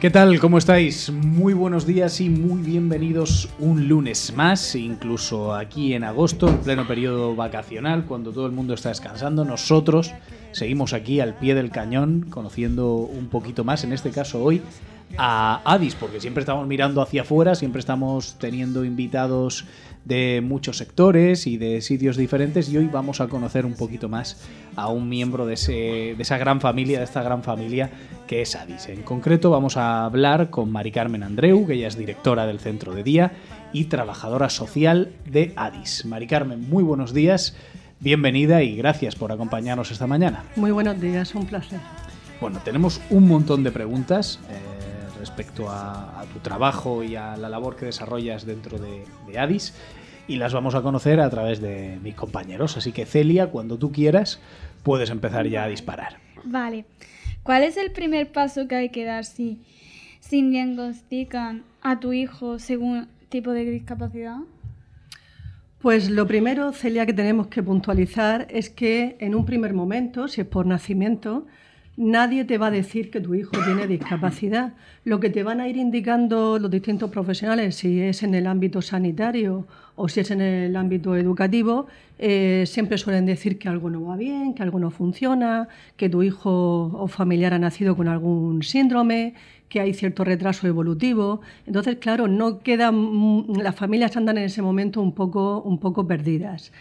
¿Qué 0.00 0.10
tal? 0.10 0.38
¿Cómo 0.40 0.58
estáis? 0.58 1.10
Muy 1.10 1.54
buenos 1.54 1.86
días 1.86 2.20
y 2.20 2.28
muy 2.28 2.60
bienvenidos 2.60 3.48
un 3.58 3.88
lunes 3.88 4.34
más, 4.36 4.74
incluso 4.74 5.54
aquí 5.54 5.94
en 5.94 6.04
agosto, 6.04 6.48
en 6.48 6.58
pleno 6.58 6.86
periodo 6.86 7.34
vacacional, 7.34 8.04
cuando 8.04 8.30
todo 8.30 8.44
el 8.44 8.52
mundo 8.52 8.74
está 8.74 8.90
descansando. 8.90 9.46
Nosotros 9.46 10.12
seguimos 10.52 10.92
aquí 10.92 11.20
al 11.20 11.34
pie 11.38 11.54
del 11.54 11.70
cañón, 11.70 12.26
conociendo 12.28 12.96
un 12.96 13.28
poquito 13.28 13.64
más, 13.64 13.84
en 13.84 13.94
este 13.94 14.10
caso 14.10 14.44
hoy, 14.44 14.60
a 15.16 15.60
Adis, 15.64 15.94
porque 15.94 16.20
siempre 16.20 16.40
estamos 16.42 16.66
mirando 16.66 17.00
hacia 17.00 17.22
afuera, 17.22 17.54
siempre 17.54 17.80
estamos 17.80 18.36
teniendo 18.38 18.84
invitados 18.84 19.64
de 20.04 20.40
muchos 20.40 20.78
sectores 20.78 21.48
y 21.48 21.56
de 21.56 21.80
sitios 21.80 22.16
diferentes 22.16 22.68
y 22.68 22.78
hoy 22.78 22.86
vamos 22.86 23.20
a 23.20 23.26
conocer 23.26 23.66
un 23.66 23.74
poquito 23.74 24.08
más 24.08 24.40
a 24.76 24.88
un 24.88 25.08
miembro 25.08 25.46
de, 25.46 25.54
ese, 25.54 25.72
de 25.72 26.16
esa 26.20 26.38
gran 26.38 26.60
familia, 26.60 26.98
de 26.98 27.04
esta 27.04 27.24
gran 27.24 27.42
familia 27.42 27.90
que 28.28 28.40
es 28.42 28.54
Adis. 28.54 28.88
En 28.88 29.02
concreto 29.02 29.50
vamos 29.50 29.76
a 29.76 30.04
hablar 30.04 30.50
con 30.50 30.70
Mari 30.70 30.92
Carmen 30.92 31.24
Andreu, 31.24 31.66
que 31.66 31.74
ella 31.74 31.88
es 31.88 31.98
directora 31.98 32.46
del 32.46 32.60
centro 32.60 32.94
de 32.94 33.02
día 33.02 33.32
y 33.72 33.86
trabajadora 33.86 34.48
social 34.48 35.12
de 35.28 35.52
Adis. 35.56 36.04
Mari 36.06 36.28
Carmen, 36.28 36.68
muy 36.68 36.84
buenos 36.84 37.12
días, 37.12 37.56
bienvenida 37.98 38.62
y 38.62 38.76
gracias 38.76 39.16
por 39.16 39.32
acompañarnos 39.32 39.90
esta 39.90 40.06
mañana. 40.06 40.44
Muy 40.54 40.70
buenos 40.70 41.00
días, 41.00 41.34
un 41.34 41.46
placer. 41.46 41.80
Bueno, 42.40 42.60
tenemos 42.64 43.00
un 43.10 43.26
montón 43.26 43.64
de 43.64 43.72
preguntas. 43.72 44.38
Eh, 44.50 44.76
respecto 45.26 45.68
a, 45.68 46.20
a, 46.20 46.24
tu 46.26 46.38
trabajo 46.38 47.02
y 47.02 47.16
a 47.16 47.36
la 47.36 47.48
labor 47.48 47.76
que 47.76 47.86
desarrollas 47.86 48.46
dentro 48.46 48.78
de, 48.78 49.04
de, 49.26 49.38
Adis 49.38 49.74
y 50.28 50.36
las 50.36 50.52
vamos 50.52 50.74
a 50.74 50.82
conocer 50.82 51.20
a 51.20 51.28
través 51.30 51.60
de 51.60 51.98
mis 52.02 52.14
compañeros. 52.14 52.76
Así 52.76 52.92
que 52.92 53.06
Celia, 53.06 53.48
cuando 53.48 53.76
tú 53.76 53.92
quieras, 53.92 54.40
puedes 54.82 55.10
empezar 55.10 55.46
ya 55.48 55.64
a 55.64 55.68
disparar. 55.68 56.18
Vale. 56.44 56.84
¿Cuál 57.42 57.62
es 57.64 57.76
el 57.76 57.92
primer 57.92 58.32
paso 58.32 58.66
que 58.66 58.76
hay 58.76 58.88
que 58.90 59.04
dar 59.04 59.24
si, 59.24 59.60
si 60.20 60.42
diagnostican 60.48 61.64
a 61.82 62.00
tu 62.00 62.12
hijo 62.12 62.58
según 62.58 63.08
tipo 63.28 63.50
de 63.52 63.64
discapacidad? 63.64 64.38
Pues 65.80 66.10
lo 66.10 66.26
primero, 66.26 66.72
Celia, 66.72 67.06
que 67.06 67.12
tenemos 67.12 67.48
que 67.48 67.62
puntualizar 67.62 68.46
es 68.50 68.70
que 68.70 69.16
en 69.20 69.34
un 69.34 69.44
primer 69.44 69.74
momento, 69.74 70.26
si 70.26 70.40
es 70.40 70.46
por 70.46 70.66
nacimiento, 70.66 71.46
nadie 71.96 72.44
te 72.44 72.58
va 72.58 72.66
a 72.68 72.70
decir 72.70 73.10
que 73.10 73.20
tu 73.20 73.34
hijo 73.34 73.52
tiene 73.64 73.86
discapacidad. 73.86 74.74
Lo 75.04 75.20
que 75.20 75.30
te 75.30 75.42
van 75.42 75.60
a 75.60 75.68
ir 75.68 75.76
indicando 75.76 76.58
los 76.58 76.70
distintos 76.70 77.10
profesionales, 77.10 77.76
si 77.76 78.00
es 78.00 78.22
en 78.22 78.34
el 78.34 78.46
ámbito 78.46 78.82
sanitario 78.82 79.66
o 79.94 80.08
si 80.08 80.20
es 80.20 80.30
en 80.30 80.40
el 80.40 80.76
ámbito 80.76 81.16
educativo, 81.16 81.86
eh, 82.18 82.64
siempre 82.66 82.98
suelen 82.98 83.24
decir 83.26 83.58
que 83.58 83.68
algo 83.68 83.88
no 83.90 84.04
va 84.04 84.16
bien, 84.16 84.54
que 84.54 84.62
algo 84.62 84.78
no 84.78 84.90
funciona, 84.90 85.68
que 85.96 86.08
tu 86.08 86.22
hijo 86.22 86.92
o 86.94 87.08
familiar 87.08 87.54
ha 87.54 87.58
nacido 87.58 87.96
con 87.96 88.08
algún 88.08 88.62
síndrome, 88.62 89.34
que 89.68 89.80
hay 89.80 89.94
cierto 89.94 90.24
retraso 90.24 90.66
evolutivo. 90.66 91.40
Entonces, 91.66 91.96
claro, 91.96 92.28
no 92.28 92.60
quedan, 92.60 93.46
las 93.62 93.74
familias 93.74 94.16
andan 94.16 94.38
en 94.38 94.44
ese 94.44 94.62
momento 94.62 95.00
un 95.00 95.12
poco, 95.12 95.62
un 95.62 95.78
poco 95.78 96.06
perdidas. 96.06 96.72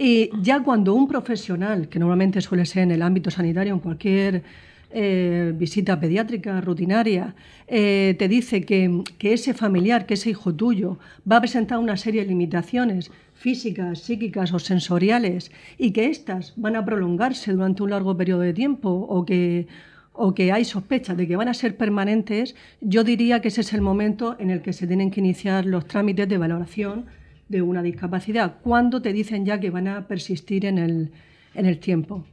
Y 0.00 0.30
ya 0.40 0.62
cuando 0.62 0.94
un 0.94 1.08
profesional, 1.08 1.88
que 1.88 1.98
normalmente 1.98 2.40
suele 2.40 2.64
ser 2.64 2.84
en 2.84 2.92
el 2.92 3.02
ámbito 3.02 3.32
sanitario, 3.32 3.74
en 3.74 3.80
cualquier 3.80 4.44
eh, 4.90 5.52
visita 5.56 5.98
pediátrica 5.98 6.60
rutinaria, 6.60 7.34
eh, 7.66 8.14
te 8.16 8.28
dice 8.28 8.62
que, 8.62 9.02
ese 9.20 9.54
familiar, 9.54 10.06
que 10.06 10.14
ese 10.14 10.30
hijo 10.30 10.54
tuyo, 10.54 10.98
va 11.30 11.38
a 11.38 11.40
presentar 11.40 11.80
una 11.80 11.96
serie 11.96 12.22
de 12.22 12.28
limitaciones 12.28 13.10
físicas, 13.34 13.98
psíquicas 13.98 14.52
o 14.52 14.60
sensoriales 14.60 15.50
y 15.78 15.90
que 15.90 16.06
éstas 16.06 16.52
van 16.56 16.76
a 16.76 16.84
prolongarse 16.84 17.52
durante 17.52 17.82
un 17.82 17.90
largo 17.90 18.16
periodo 18.16 18.40
de 18.40 18.54
tiempo 18.54 18.90
o 18.90 19.24
que, 19.24 19.66
o 20.12 20.32
que 20.32 20.52
hay 20.52 20.64
sospechas 20.64 21.16
de 21.16 21.26
que 21.26 21.36
van 21.36 21.48
a 21.48 21.54
ser 21.54 21.76
permanentes, 21.76 22.54
yo 22.80 23.02
diría 23.02 23.40
que 23.40 23.48
ese 23.48 23.62
es 23.62 23.72
el 23.72 23.80
momento 23.80 24.36
en 24.38 24.50
el 24.50 24.62
que 24.62 24.72
se 24.72 24.86
tienen 24.86 25.10
que 25.10 25.20
iniciar 25.20 25.66
los 25.66 25.86
trámites 25.86 26.28
de 26.28 26.38
valoración 26.38 27.06
de 27.48 27.62
una 27.62 27.82
discapacidad, 27.82 28.56
cuando 28.62 29.02
te 29.02 29.12
dicen 29.12 29.44
ya 29.44 29.58
que 29.60 29.70
van 29.70 29.88
a 29.88 30.06
persistir 30.06 30.66
en 30.66 30.78
el, 30.78 31.10
en 31.54 31.66
el 31.66 31.78
tiempo. 31.78 32.24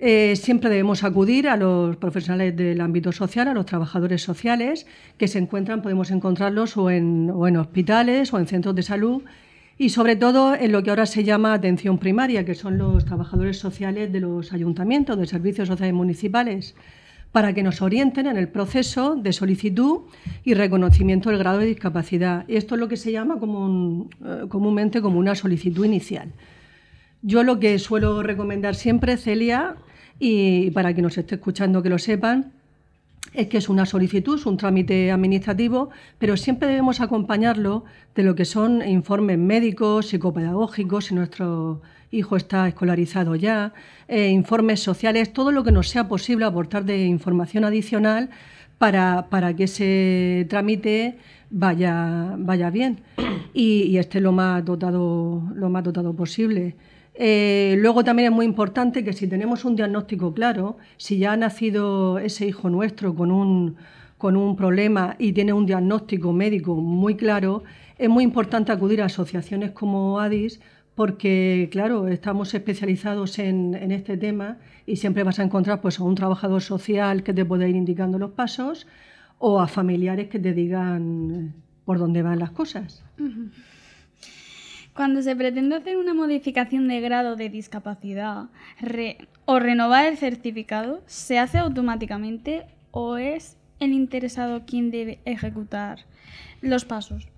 Eh, 0.00 0.36
siempre 0.36 0.70
debemos 0.70 1.02
acudir 1.02 1.48
a 1.48 1.56
los 1.56 1.96
profesionales 1.96 2.56
del 2.56 2.80
ámbito 2.80 3.10
social, 3.10 3.48
a 3.48 3.54
los 3.54 3.66
trabajadores 3.66 4.22
sociales 4.22 4.86
que 5.16 5.26
se 5.26 5.40
encuentran, 5.40 5.82
podemos 5.82 6.12
encontrarlos 6.12 6.76
o 6.76 6.88
en, 6.88 7.30
o 7.34 7.48
en 7.48 7.56
hospitales 7.56 8.32
o 8.32 8.38
en 8.38 8.46
centros 8.46 8.76
de 8.76 8.82
salud 8.82 9.22
y 9.76 9.88
sobre 9.88 10.14
todo 10.14 10.54
en 10.54 10.70
lo 10.70 10.84
que 10.84 10.90
ahora 10.90 11.06
se 11.06 11.24
llama 11.24 11.52
atención 11.52 11.98
primaria, 11.98 12.44
que 12.44 12.54
son 12.54 12.78
los 12.78 13.04
trabajadores 13.04 13.58
sociales 13.58 14.12
de 14.12 14.20
los 14.20 14.52
ayuntamientos, 14.52 15.18
de 15.18 15.26
servicios 15.26 15.66
sociales 15.66 15.94
municipales, 15.94 16.76
para 17.32 17.52
que 17.52 17.62
nos 17.62 17.82
orienten 17.82 18.26
en 18.26 18.36
el 18.36 18.48
proceso 18.48 19.16
de 19.16 19.32
solicitud 19.32 20.00
y 20.44 20.54
reconocimiento 20.54 21.30
del 21.30 21.38
grado 21.38 21.58
de 21.58 21.66
discapacidad. 21.66 22.44
Esto 22.48 22.74
es 22.74 22.80
lo 22.80 22.88
que 22.88 22.96
se 22.96 23.12
llama 23.12 23.36
eh, 23.36 24.46
comúnmente 24.48 25.02
como 25.02 25.18
una 25.18 25.34
solicitud 25.34 25.84
inicial. 25.84 26.32
Yo 27.22 27.42
lo 27.42 27.58
que 27.58 27.78
suelo 27.78 28.22
recomendar 28.22 28.74
siempre, 28.74 29.16
Celia, 29.16 29.76
y 30.18 30.70
para 30.70 30.92
quien 30.92 31.04
nos 31.04 31.18
esté 31.18 31.34
escuchando 31.34 31.82
que 31.82 31.90
lo 31.90 31.98
sepan, 31.98 32.52
es 33.34 33.48
que 33.48 33.58
es 33.58 33.68
una 33.68 33.86
solicitud, 33.86 34.38
es 34.38 34.46
un 34.46 34.56
trámite 34.56 35.10
administrativo, 35.10 35.90
pero 36.18 36.36
siempre 36.36 36.68
debemos 36.68 37.00
acompañarlo 37.00 37.84
de 38.14 38.22
lo 38.22 38.34
que 38.34 38.44
son 38.44 38.86
informes 38.86 39.38
médicos, 39.38 40.08
psicopedagógicos, 40.08 41.06
si 41.06 41.14
nuestro 41.14 41.82
hijo 42.10 42.36
está 42.36 42.68
escolarizado 42.68 43.36
ya, 43.36 43.72
eh, 44.08 44.28
informes 44.28 44.80
sociales, 44.80 45.32
todo 45.32 45.52
lo 45.52 45.64
que 45.64 45.72
nos 45.72 45.88
sea 45.88 46.08
posible 46.08 46.44
aportar 46.44 46.84
de 46.84 47.04
información 47.04 47.64
adicional 47.64 48.30
para, 48.78 49.26
para 49.28 49.54
que 49.54 49.64
ese 49.64 50.46
trámite 50.48 51.18
vaya, 51.50 52.34
vaya 52.38 52.70
bien 52.70 53.00
y, 53.52 53.96
esté 53.96 54.20
lo 54.20 54.32
más 54.32 54.64
dotado, 54.64 55.42
lo 55.54 55.68
más 55.68 55.84
dotado 55.84 56.14
posible. 56.14 56.76
Eh, 57.14 57.76
luego 57.78 58.04
también 58.04 58.30
es 58.30 58.34
muy 58.34 58.46
importante 58.46 59.02
que 59.02 59.12
si 59.12 59.26
tenemos 59.26 59.64
un 59.64 59.74
diagnóstico 59.74 60.32
claro, 60.32 60.76
si 60.96 61.18
ya 61.18 61.32
ha 61.32 61.36
nacido 61.36 62.18
ese 62.20 62.46
hijo 62.46 62.70
nuestro 62.70 63.14
con 63.16 63.32
un, 63.32 63.76
con 64.18 64.36
un 64.36 64.54
problema 64.54 65.16
y 65.18 65.32
tiene 65.32 65.52
un 65.52 65.66
diagnóstico 65.66 66.32
médico 66.32 66.76
muy 66.76 67.16
claro, 67.16 67.64
es 67.98 68.08
muy 68.08 68.22
importante 68.22 68.70
acudir 68.70 69.02
a 69.02 69.06
asociaciones 69.06 69.72
como 69.72 70.20
ADIS 70.20 70.60
porque, 70.98 71.68
claro, 71.70 72.08
estamos 72.08 72.52
especializados 72.54 73.38
en, 73.38 73.92
este 73.92 74.16
tema 74.16 74.58
y 74.84 74.96
siempre 74.96 75.22
vas 75.22 75.38
a 75.38 75.44
encontrar 75.44 75.80
pues, 75.80 76.00
a 76.00 76.02
un 76.02 76.16
trabajador 76.16 76.60
social 76.60 77.22
que 77.22 77.32
te 77.32 77.44
puede 77.44 77.68
ir 77.68 77.76
indicando 77.76 78.18
los 78.18 78.32
pasos 78.32 78.88
o 79.38 79.60
a 79.60 79.68
familiares 79.68 80.26
que 80.26 80.40
te 80.40 80.52
digan 80.52 81.54
por 81.84 82.00
dónde 82.00 82.22
van 82.22 82.40
las 82.40 82.50
cosas. 82.50 83.04
Cuando 84.92 85.22
se 85.22 85.36
pretende 85.36 85.76
hacer 85.76 85.98
una 85.98 86.14
modificación 86.14 86.88
de 86.88 87.00
grado 87.00 87.36
de 87.36 87.48
discapacidad 87.48 88.46
o 89.44 89.60
renovar 89.60 90.04
el 90.04 90.16
certificado, 90.16 91.04
¿se 91.06 91.38
hace 91.38 91.58
automáticamente 91.58 92.66
o 92.90 93.18
es 93.18 93.56
el 93.78 93.92
interesado 93.92 94.66
quien 94.66 94.90
debe 94.90 95.20
ejecutar 95.24 96.06
los 96.60 96.84
pasos? 96.84 97.28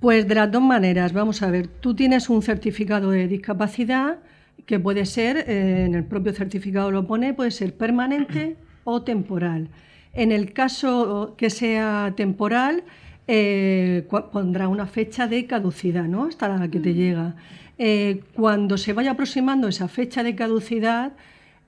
Pues 0.00 0.28
de 0.28 0.34
las 0.36 0.50
dos 0.50 0.62
maneras. 0.62 1.12
Vamos 1.12 1.42
a 1.42 1.50
ver, 1.50 1.66
tú 1.66 1.94
tienes 1.94 2.30
un 2.30 2.42
certificado 2.42 3.10
de 3.10 3.26
discapacidad 3.26 4.18
que 4.64 4.78
puede 4.78 5.06
ser, 5.06 5.38
eh, 5.48 5.86
en 5.86 5.94
el 5.94 6.04
propio 6.04 6.32
certificado 6.32 6.90
lo 6.90 7.06
pone, 7.06 7.34
puede 7.34 7.50
ser 7.50 7.74
permanente 7.76 8.56
o 8.84 9.02
temporal. 9.02 9.68
En 10.12 10.30
el 10.30 10.52
caso 10.52 11.34
que 11.36 11.50
sea 11.50 12.12
temporal, 12.16 12.84
eh, 13.26 14.06
pondrá 14.32 14.68
una 14.68 14.86
fecha 14.86 15.26
de 15.26 15.46
caducidad, 15.46 16.04
¿no? 16.04 16.26
Hasta 16.26 16.48
la 16.48 16.68
que 16.68 16.80
te 16.80 16.94
llega. 16.94 17.34
Eh, 17.78 18.20
cuando 18.34 18.78
se 18.78 18.92
vaya 18.92 19.12
aproximando 19.12 19.68
esa 19.68 19.88
fecha 19.88 20.22
de 20.22 20.34
caducidad, 20.34 21.12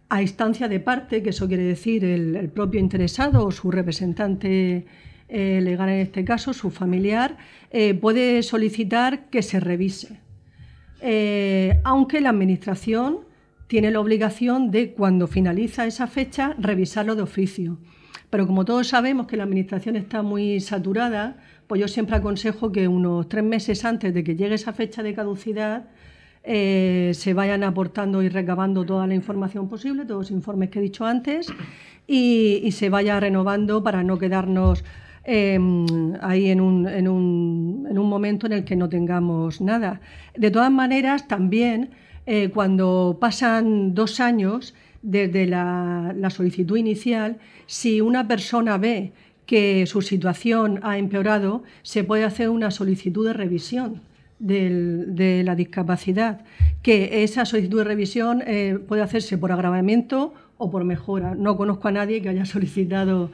a 0.08 0.22
instancia 0.22 0.68
de 0.68 0.80
parte, 0.80 1.22
que 1.22 1.30
eso 1.30 1.48
quiere 1.48 1.62
decir 1.64 2.04
el, 2.04 2.36
el 2.36 2.48
propio 2.48 2.80
interesado 2.80 3.46
o 3.46 3.50
su 3.50 3.70
representante 3.70 4.86
eh, 5.30 5.60
legal 5.62 5.88
en 5.88 6.00
este 6.00 6.24
caso, 6.24 6.52
su 6.52 6.70
familiar, 6.70 7.38
eh, 7.70 7.94
puede 7.94 8.42
solicitar 8.42 9.30
que 9.30 9.42
se 9.42 9.60
revise. 9.60 10.20
Eh, 11.00 11.80
aunque 11.84 12.20
la 12.20 12.30
Administración 12.30 13.20
tiene 13.66 13.90
la 13.90 14.00
obligación 14.00 14.70
de, 14.70 14.92
cuando 14.92 15.26
finaliza 15.26 15.86
esa 15.86 16.06
fecha, 16.06 16.54
revisarlo 16.58 17.14
de 17.14 17.22
oficio. 17.22 17.78
Pero 18.28 18.46
como 18.46 18.64
todos 18.64 18.88
sabemos 18.88 19.26
que 19.26 19.36
la 19.36 19.44
Administración 19.44 19.96
está 19.96 20.22
muy 20.22 20.60
saturada, 20.60 21.36
pues 21.66 21.80
yo 21.80 21.88
siempre 21.88 22.16
aconsejo 22.16 22.72
que 22.72 22.88
unos 22.88 23.28
tres 23.28 23.44
meses 23.44 23.84
antes 23.84 24.12
de 24.12 24.24
que 24.24 24.36
llegue 24.36 24.56
esa 24.56 24.72
fecha 24.72 25.02
de 25.02 25.14
caducidad, 25.14 25.88
eh, 26.42 27.12
se 27.14 27.34
vayan 27.34 27.62
aportando 27.64 28.22
y 28.22 28.28
recabando 28.28 28.84
toda 28.84 29.06
la 29.06 29.14
información 29.14 29.68
posible, 29.68 30.04
todos 30.04 30.22
los 30.22 30.30
informes 30.30 30.70
que 30.70 30.78
he 30.78 30.82
dicho 30.82 31.04
antes, 31.04 31.52
y, 32.06 32.68
se 32.72 32.88
vaya 32.88 33.20
renovando 33.20 33.82
para 33.84 34.02
no 34.02 34.18
quedarnos 34.18 34.84
em, 35.24 35.86
ahí 36.20 36.48
en 36.48 36.60
un, 36.60 36.88
en, 36.88 37.08
un, 37.08 37.86
en 37.90 37.98
un, 37.98 38.08
momento 38.08 38.46
en 38.46 38.52
el 38.52 38.64
que 38.64 38.76
no 38.76 38.88
tengamos 38.88 39.60
nada. 39.60 40.00
De 40.36 40.50
todas 40.50 40.70
maneras, 40.70 41.28
también 41.28 41.90
eh, 42.26 42.50
cuando 42.50 43.18
pasan 43.20 43.94
dos 43.94 44.20
años 44.20 44.74
desde 45.02 45.46
la, 45.46 46.14
solicitud 46.30 46.76
inicial, 46.76 47.38
si 47.66 48.00
una 48.00 48.28
persona 48.28 48.78
ve 48.78 49.12
que 49.46 49.86
su 49.86 50.02
situación 50.02 50.80
ha 50.82 50.98
empeorado, 50.98 51.64
se 51.82 52.04
puede 52.04 52.24
hacer 52.24 52.50
una 52.50 52.70
solicitud 52.70 53.26
de 53.26 53.32
revisión 53.32 54.02
de 54.38 55.42
la 55.44 55.54
discapacidad, 55.54 56.44
que 56.82 57.24
esa 57.24 57.44
solicitud 57.44 57.78
de 57.78 57.84
revisión 57.84 58.42
eh, 58.46 58.78
puede 58.86 59.02
hacerse 59.02 59.36
por 59.36 59.52
agravamiento 59.52 60.32
o 60.56 60.70
por 60.70 60.84
mejora. 60.84 61.34
No 61.34 61.56
conozco 61.56 61.88
a 61.88 61.92
nadie 61.92 62.22
que 62.22 62.28
haya 62.28 62.44
solicitado 62.46 63.30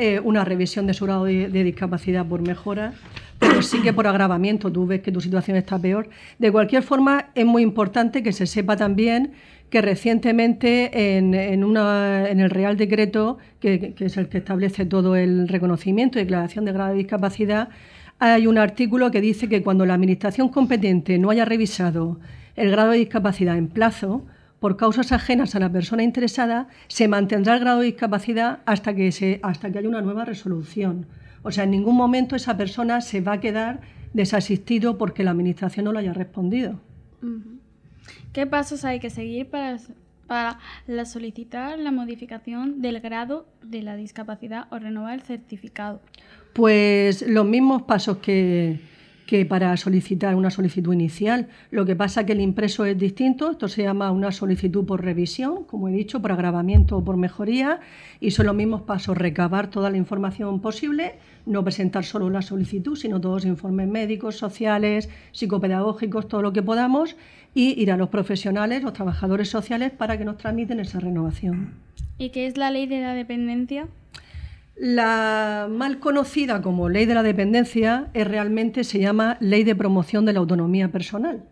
eh, 0.00 0.20
una 0.22 0.44
revisión 0.44 0.86
de 0.86 0.94
su 0.94 1.06
grado 1.06 1.24
de, 1.24 1.48
discapacidad 1.48 2.24
por 2.24 2.40
mejora, 2.40 2.92
pero 3.40 3.62
sí 3.62 3.82
que 3.82 3.92
por 3.92 4.06
agravamiento 4.06 4.70
tú 4.70 4.86
ves 4.86 5.00
que 5.00 5.10
tu 5.10 5.20
situación 5.20 5.56
está 5.56 5.76
peor. 5.76 6.08
De 6.38 6.52
cualquier 6.52 6.84
forma, 6.84 7.30
es 7.34 7.44
muy 7.44 7.62
importante 7.64 8.22
que 8.22 8.32
se 8.32 8.46
sepa 8.46 8.76
también 8.76 9.32
que 9.70 9.82
recientemente 9.82 11.16
en, 11.18 11.34
el 11.34 12.50
Real 12.50 12.76
Decreto, 12.76 13.38
que, 13.58 13.92
que, 13.94 14.04
es 14.04 14.16
el 14.16 14.28
que 14.28 14.38
establece 14.38 14.86
todo 14.86 15.16
el 15.16 15.48
reconocimiento 15.48 16.20
y 16.20 16.22
declaración 16.22 16.64
de 16.64 16.72
grado 16.72 16.92
de 16.92 16.98
discapacidad, 16.98 17.68
hay 18.20 18.46
un 18.46 18.56
artículo 18.56 19.10
que 19.10 19.20
dice 19.20 19.48
que 19.48 19.64
cuando 19.64 19.84
la 19.84 19.94
Administración 19.94 20.48
competente 20.48 21.18
no 21.18 21.30
haya 21.30 21.44
revisado 21.44 22.20
el 22.54 22.70
grado 22.70 22.92
de 22.92 22.98
discapacidad 22.98 23.58
en 23.58 23.66
plazo, 23.66 24.24
por 24.60 24.76
causas 24.76 25.12
ajenas 25.12 25.54
a 25.54 25.60
la 25.60 25.70
persona 25.70 26.02
interesada, 26.02 26.68
se 26.88 27.08
mantendrá 27.08 27.54
el 27.54 27.60
grado 27.60 27.80
de 27.80 27.86
discapacidad 27.86 28.60
hasta 28.66 28.94
que, 28.94 29.12
se, 29.12 29.40
hasta 29.42 29.70
que 29.70 29.78
haya 29.78 29.88
una 29.88 30.02
nueva 30.02 30.24
resolución. 30.24 31.06
O 31.42 31.52
sea, 31.52 31.64
en 31.64 31.70
ningún 31.70 31.96
momento 31.96 32.34
esa 32.34 32.56
persona 32.56 33.00
se 33.00 33.20
va 33.20 33.34
a 33.34 33.40
quedar 33.40 33.80
desasistido 34.12 34.98
porque 34.98 35.22
la 35.22 35.30
Administración 35.30 35.84
no 35.84 35.92
lo 35.92 36.00
haya 36.00 36.12
respondido. 36.12 36.80
¿Qué 38.32 38.46
pasos 38.46 38.84
hay 38.84 39.00
que 39.00 39.10
seguir 39.10 39.48
para, 39.48 39.78
para 40.26 40.58
solicitar 41.04 41.78
la 41.78 41.90
modificación 41.92 42.80
del 42.80 43.00
grado 43.00 43.46
de 43.62 43.82
la 43.82 43.96
discapacidad 43.96 44.66
o 44.70 44.78
renovar 44.78 45.14
el 45.14 45.22
certificado? 45.22 46.00
Pues 46.52 47.22
los 47.26 47.46
mismos 47.46 47.82
pasos 47.82 48.18
que, 48.18 48.80
para 49.48 49.76
solicitar 49.76 50.34
una 50.34 50.50
solicitud 50.50 50.94
inicial. 50.94 51.48
Lo 51.70 51.84
que 51.84 51.94
pasa 51.94 52.20
es 52.20 52.26
que 52.26 52.32
el 52.32 52.40
impreso 52.40 52.86
es 52.86 52.96
distinto, 52.96 53.50
esto 53.50 53.68
se 53.68 53.82
llama 53.82 54.10
una 54.10 54.32
solicitud 54.32 54.86
por 54.86 55.04
revisión, 55.04 55.64
como 55.64 55.88
he 55.88 55.92
dicho, 55.92 56.22
por 56.22 56.32
agravamiento 56.32 56.96
o 56.96 57.04
por 57.04 57.18
mejoría, 57.18 57.80
y 58.20 58.30
son 58.30 58.46
los 58.46 58.54
mismos 58.54 58.82
pasos, 58.82 59.18
recabar 59.18 59.68
toda 59.68 59.90
la 59.90 59.98
información 59.98 60.60
posible, 60.60 61.16
no 61.44 61.62
presentar 61.62 62.04
solo 62.04 62.30
la 62.30 62.40
solicitud, 62.40 62.96
sino 62.96 63.20
todos 63.20 63.44
los 63.44 63.52
informes 63.52 63.86
médicos, 63.88 64.36
sociales, 64.36 65.10
psicopedagógicos, 65.32 66.26
todo 66.26 66.40
lo 66.40 66.54
que 66.54 66.62
podamos, 66.62 67.14
y 67.54 67.78
ir 67.80 67.92
a 67.92 67.98
los 67.98 68.08
profesionales, 68.08 68.82
los 68.82 68.94
trabajadores 68.94 69.50
sociales, 69.50 69.90
para 69.90 70.16
que 70.16 70.24
nos 70.24 70.38
transmiten 70.38 70.80
esa 70.80 71.00
renovación. 71.00 71.74
¿Y 72.16 72.30
qué 72.30 72.46
es 72.46 72.56
la 72.56 72.70
ley 72.70 72.86
de 72.86 73.00
la 73.00 73.12
dependencia? 73.12 73.88
La 74.78 75.68
mal 75.68 75.98
conocida 75.98 76.62
como 76.62 76.88
ley 76.88 77.04
de 77.04 77.14
la 77.14 77.24
dependencia 77.24 78.08
es 78.14 78.26
realmente 78.26 78.84
se 78.84 79.00
llama 79.00 79.36
ley 79.40 79.64
de 79.64 79.74
promoción 79.74 80.24
de 80.24 80.32
la 80.32 80.38
autonomía 80.38 80.92
personal, 80.92 81.42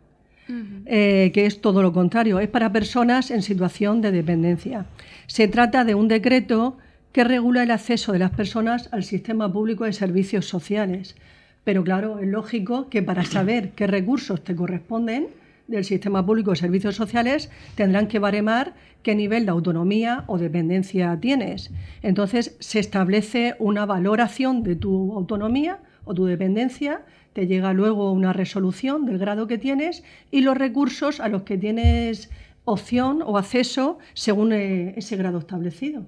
eh, 0.86 1.32
que 1.34 1.46
es 1.46 1.60
todo 1.60 1.82
lo 1.82 1.92
contrario, 1.92 2.38
es 2.38 2.48
para 2.48 2.72
personas 2.72 3.32
en 3.32 3.42
situación 3.42 4.00
de 4.00 4.12
dependencia. 4.12 4.86
Se 5.26 5.48
trata 5.48 5.84
de 5.84 5.96
un 5.96 6.06
decreto 6.06 6.78
que 7.10 7.24
regula 7.24 7.64
el 7.64 7.70
acceso 7.70 8.12
de 8.12 8.20
las 8.20 8.30
personas 8.30 8.90
al 8.92 9.02
sistema 9.02 9.52
público 9.52 9.84
de 9.84 9.92
servicios 9.92 10.46
sociales. 10.46 11.16
Pero 11.64 11.82
claro, 11.82 12.20
es 12.20 12.28
lógico 12.28 12.88
que 12.90 13.02
para 13.02 13.24
saber 13.24 13.70
qué 13.70 13.88
recursos 13.88 14.44
te 14.44 14.54
corresponden, 14.54 15.28
del 15.68 15.84
sistema 15.84 16.24
público 16.24 16.50
de 16.50 16.56
servicios 16.56 16.96
sociales 16.96 17.50
tendrán 17.74 18.08
que 18.08 18.18
baremar 18.18 18.74
qué 19.02 19.14
nivel 19.14 19.44
de 19.46 19.50
autonomía 19.50 20.24
o 20.26 20.38
dependencia 20.38 21.18
tienes. 21.20 21.70
Entonces 22.02 22.56
se 22.60 22.78
establece 22.78 23.56
una 23.58 23.86
valoración 23.86 24.62
de 24.62 24.76
tu 24.76 25.12
autonomía 25.14 25.80
o 26.04 26.14
tu 26.14 26.24
dependencia, 26.24 27.04
te 27.32 27.46
llega 27.46 27.72
luego 27.72 28.12
una 28.12 28.32
resolución 28.32 29.04
del 29.06 29.18
grado 29.18 29.46
que 29.46 29.58
tienes 29.58 30.04
y 30.30 30.40
los 30.40 30.56
recursos 30.56 31.20
a 31.20 31.28
los 31.28 31.42
que 31.42 31.58
tienes 31.58 32.30
opción 32.64 33.22
o 33.22 33.38
acceso 33.38 33.98
según 34.14 34.52
eh, 34.52 34.94
ese 34.96 35.16
grado 35.16 35.38
establecido. 35.38 36.06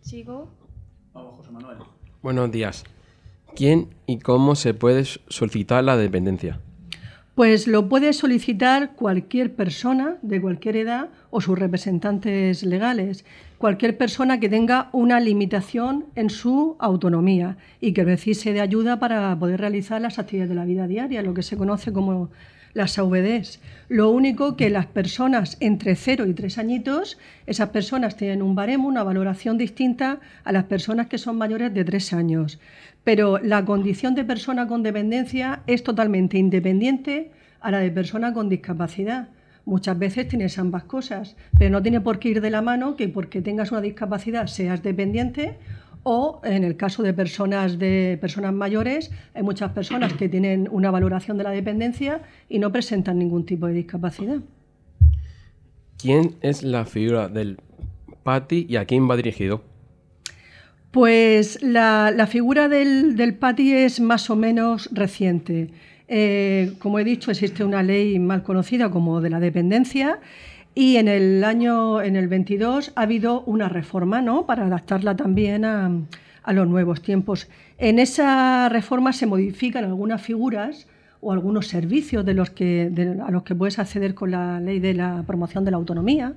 ¿Sigo? 0.00 0.50
Vamos, 1.12 1.36
José 1.36 1.50
Manuel. 1.50 1.78
Buenos 2.22 2.50
días. 2.50 2.84
¿Quién 3.54 3.88
y 4.06 4.18
cómo 4.18 4.54
se 4.54 4.74
puede 4.74 5.04
solicitar 5.04 5.82
la 5.82 5.96
dependencia? 5.96 6.60
Pues 7.40 7.66
lo 7.66 7.88
puede 7.88 8.12
solicitar 8.12 8.92
cualquier 8.94 9.54
persona 9.54 10.18
de 10.20 10.42
cualquier 10.42 10.76
edad 10.76 11.08
o 11.30 11.40
sus 11.40 11.58
representantes 11.58 12.62
legales, 12.64 13.24
cualquier 13.56 13.96
persona 13.96 14.38
que 14.38 14.50
tenga 14.50 14.90
una 14.92 15.20
limitación 15.20 16.04
en 16.16 16.28
su 16.28 16.76
autonomía 16.78 17.56
y 17.80 17.94
que 17.94 18.04
precise 18.04 18.52
de 18.52 18.60
ayuda 18.60 18.98
para 19.00 19.38
poder 19.38 19.58
realizar 19.58 20.02
las 20.02 20.18
actividades 20.18 20.50
de 20.50 20.54
la 20.54 20.66
vida 20.66 20.86
diaria, 20.86 21.22
lo 21.22 21.32
que 21.32 21.40
se 21.40 21.56
conoce 21.56 21.94
como 21.94 22.28
las 22.72 22.98
AVDs. 22.98 23.60
Lo 23.88 24.10
único 24.10 24.56
que 24.56 24.70
las 24.70 24.86
personas 24.86 25.56
entre 25.60 25.96
0 25.96 26.26
y 26.26 26.34
3 26.34 26.58
añitos, 26.58 27.18
esas 27.46 27.70
personas 27.70 28.16
tienen 28.16 28.42
un 28.42 28.54
baremo, 28.54 28.88
una 28.88 29.02
valoración 29.02 29.58
distinta 29.58 30.20
a 30.44 30.52
las 30.52 30.64
personas 30.64 31.08
que 31.08 31.18
son 31.18 31.36
mayores 31.36 31.74
de 31.74 31.84
3 31.84 32.12
años 32.12 32.58
pero 33.04 33.38
la 33.38 33.64
condición 33.64 34.14
de 34.14 34.24
persona 34.24 34.66
con 34.66 34.82
dependencia 34.82 35.62
es 35.66 35.82
totalmente 35.82 36.38
independiente 36.38 37.30
a 37.60 37.70
la 37.70 37.78
de 37.78 37.90
persona 37.90 38.32
con 38.32 38.48
discapacidad. 38.48 39.28
Muchas 39.64 39.98
veces 39.98 40.26
tienes 40.28 40.58
ambas 40.58 40.84
cosas, 40.84 41.36
pero 41.58 41.70
no 41.70 41.82
tiene 41.82 42.00
por 42.00 42.18
qué 42.18 42.30
ir 42.30 42.40
de 42.40 42.50
la 42.50 42.62
mano 42.62 42.96
que 42.96 43.08
porque 43.08 43.42
tengas 43.42 43.72
una 43.72 43.80
discapacidad 43.80 44.46
seas 44.46 44.82
dependiente 44.82 45.58
o 46.02 46.40
en 46.44 46.64
el 46.64 46.76
caso 46.76 47.02
de 47.02 47.12
personas 47.12 47.78
de 47.78 48.18
personas 48.20 48.52
mayores 48.52 49.10
hay 49.34 49.42
muchas 49.42 49.72
personas 49.72 50.12
que 50.14 50.28
tienen 50.28 50.68
una 50.70 50.90
valoración 50.90 51.36
de 51.38 51.44
la 51.44 51.50
dependencia 51.50 52.22
y 52.48 52.58
no 52.58 52.72
presentan 52.72 53.18
ningún 53.18 53.44
tipo 53.44 53.66
de 53.66 53.74
discapacidad. 53.74 54.38
¿Quién 55.98 56.36
es 56.40 56.62
la 56.62 56.86
figura 56.86 57.28
del 57.28 57.58
PATI 58.22 58.66
y 58.68 58.76
a 58.76 58.86
quién 58.86 59.08
va 59.08 59.16
dirigido? 59.16 59.62
Pues 60.90 61.62
la, 61.62 62.26
figura 62.28 62.68
del, 62.68 63.16
del, 63.16 63.34
PATI 63.34 63.72
es 63.74 64.00
más 64.00 64.28
o 64.30 64.36
menos 64.36 64.88
reciente. 64.92 65.70
Eh, 66.08 66.72
como 66.80 66.98
he 66.98 67.04
dicho, 67.04 67.30
existe 67.30 67.62
una 67.62 67.82
ley 67.82 68.18
mal 68.18 68.42
conocida 68.42 68.90
como 68.90 69.20
de 69.20 69.30
la 69.30 69.38
dependencia 69.38 70.18
y 70.74 70.96
en 70.96 71.08
el 71.08 71.42
año 71.44 72.00
en 72.00 72.16
el 72.16 72.28
22 72.28 72.92
ha 72.94 73.02
habido 73.02 73.42
una 73.42 73.68
reforma 73.68 74.22
¿no? 74.22 74.46
para 74.46 74.66
adaptarla 74.66 75.16
también 75.16 75.64
a, 75.64 75.90
los 76.52 76.66
nuevos 76.66 77.00
tiempos. 77.02 77.48
En 77.78 77.98
esa 77.98 78.68
reforma 78.68 79.12
se 79.12 79.26
modifican 79.26 79.84
algunas 79.84 80.20
figuras 80.20 80.86
o 81.20 81.32
algunos 81.32 81.68
servicios 81.68 82.24
de 82.24 82.34
los 82.34 82.50
que, 82.50 82.90
a 83.24 83.30
los 83.30 83.42
que 83.44 83.54
puedes 83.54 83.78
acceder 83.78 84.14
con 84.14 84.32
la 84.32 84.58
ley 84.58 84.80
de 84.80 84.94
la 84.94 85.22
promoción 85.26 85.64
de 85.64 85.70
la 85.70 85.76
autonomía. 85.76 86.34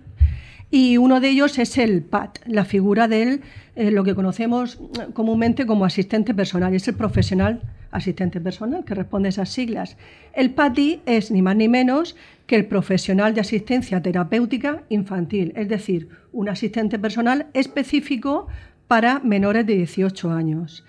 Y 0.69 0.97
uno 0.97 1.19
de 1.19 1.29
ellos 1.29 1.57
es 1.57 1.77
el 1.77 2.01
PAT, 2.01 2.39
la 2.45 2.65
figura 2.65 3.07
de 3.07 3.39
eh, 3.75 3.91
lo 3.91 4.03
que 4.03 4.13
conocemos 4.13 4.79
comúnmente 5.13 5.65
como 5.65 5.85
asistente 5.85 6.33
personal, 6.33 6.73
es 6.73 6.87
el 6.87 6.95
profesional 6.95 7.61
asistente 7.93 8.41
personal 8.41 8.83
que 8.83 8.95
responde 8.95 9.27
a 9.27 9.29
esas 9.29 9.49
siglas. 9.49 9.97
El 10.33 10.51
PATI 10.51 11.01
es 11.05 11.31
ni 11.31 11.41
más 11.41 11.55
ni 11.55 11.69
menos 11.69 12.15
que 12.47 12.55
el 12.55 12.65
profesional 12.65 13.33
de 13.33 13.41
asistencia 13.41 14.01
terapéutica 14.01 14.83
infantil, 14.89 15.53
es 15.55 15.69
decir, 15.69 16.09
un 16.31 16.49
asistente 16.49 16.99
personal 16.99 17.47
específico 17.53 18.47
para 18.87 19.19
menores 19.19 19.65
de 19.65 19.75
18 19.77 20.31
años. 20.31 20.83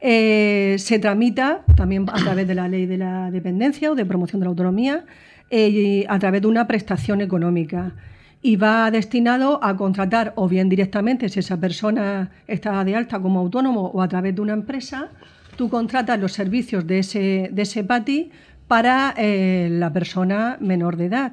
Eh, 0.00 0.76
se 0.78 0.98
tramita 0.98 1.64
también 1.76 2.06
a 2.08 2.16
través 2.16 2.46
de 2.46 2.54
la 2.54 2.68
ley 2.68 2.86
de 2.86 2.98
la 2.98 3.30
dependencia 3.30 3.90
o 3.90 3.94
de 3.94 4.04
promoción 4.04 4.40
de 4.40 4.44
la 4.44 4.50
autonomía, 4.50 5.04
eh, 5.50 6.04
a 6.08 6.18
través 6.18 6.42
de 6.42 6.48
una 6.48 6.66
prestación 6.66 7.20
económica 7.20 7.94
y 8.42 8.56
va 8.56 8.90
destinado 8.90 9.62
a 9.62 9.76
contratar 9.76 10.32
o 10.36 10.48
bien 10.48 10.68
directamente 10.68 11.28
si 11.28 11.40
esa 11.40 11.56
persona 11.58 12.30
está 12.46 12.84
de 12.84 12.94
alta 12.94 13.20
como 13.20 13.40
autónomo 13.40 13.86
o 13.86 14.02
a 14.02 14.08
través 14.08 14.34
de 14.34 14.40
una 14.40 14.52
empresa, 14.52 15.10
tú 15.56 15.68
contratas 15.68 16.20
los 16.20 16.32
servicios 16.32 16.86
de 16.86 17.00
ese, 17.00 17.50
de 17.52 17.62
ese 17.62 17.84
PATI 17.84 18.30
para 18.68 19.14
eh, 19.16 19.68
la 19.70 19.92
persona 19.92 20.56
menor 20.60 20.96
de 20.96 21.06
edad. 21.06 21.32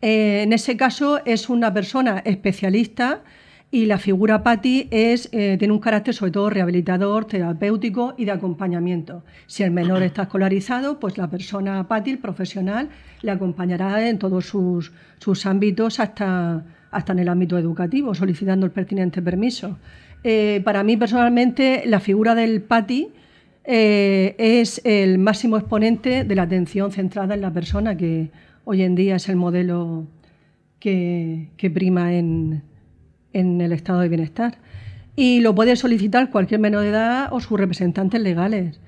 Eh, 0.00 0.42
en 0.42 0.52
ese 0.52 0.76
caso 0.76 1.20
es 1.24 1.48
una 1.48 1.72
persona 1.72 2.22
especialista 2.24 3.22
y 3.70 3.86
la 3.86 3.98
figura 3.98 4.44
PATI 4.44 4.88
es, 4.92 5.28
eh, 5.32 5.56
tiene 5.58 5.74
un 5.74 5.80
carácter 5.80 6.14
sobre 6.14 6.30
todo 6.30 6.48
rehabilitador, 6.48 7.24
terapéutico 7.24 8.14
y 8.16 8.24
de 8.24 8.30
acompañamiento. 8.30 9.24
Si 9.46 9.64
el 9.64 9.72
menor 9.72 10.02
está 10.04 10.22
escolarizado, 10.22 11.00
pues 11.00 11.18
la 11.18 11.28
persona 11.28 11.88
PATI, 11.88 12.12
el 12.12 12.18
profesional, 12.18 12.90
le 13.22 13.32
acompañará 13.32 14.08
en 14.08 14.18
todos 14.20 14.46
sus, 14.46 14.92
sus 15.18 15.46
ámbitos 15.46 15.98
hasta, 15.98 16.64
hasta 16.92 17.12
en 17.14 17.18
el 17.18 17.28
ámbito 17.28 17.58
educativo, 17.58 18.14
solicitando 18.14 18.64
el 18.64 18.72
pertinente 18.72 19.20
permiso. 19.22 19.78
Eh, 20.22 20.62
para 20.64 20.84
mí 20.84 20.96
personalmente 20.96 21.82
la 21.86 21.98
figura 21.98 22.34
del 22.34 22.62
PATI 22.62 23.08
eh, 23.64 24.34
es 24.38 24.82
el 24.84 25.18
máximo 25.18 25.56
exponente 25.56 26.24
de 26.24 26.34
la 26.34 26.42
atención 26.42 26.92
centrada 26.92 27.34
en 27.34 27.40
la 27.40 27.52
persona, 27.52 27.96
que 27.96 28.30
hoy 28.64 28.82
en 28.82 28.94
día 28.94 29.16
es 29.16 29.28
el 29.28 29.36
modelo 29.36 30.06
que, 30.78 31.70
prima 31.72 32.12
en, 32.12 32.62
el 33.32 33.72
estado 33.72 34.00
de 34.00 34.08
bienestar. 34.08 34.58
Y 35.16 35.40
lo 35.40 35.54
puede 35.54 35.76
solicitar 35.76 36.30
cualquier 36.30 36.60
menor 36.60 36.82
de 36.82 36.90
edad 36.90 37.28
o 37.32 37.40
sus 37.40 37.58
representantes 37.58 38.20
legales. 38.20 38.80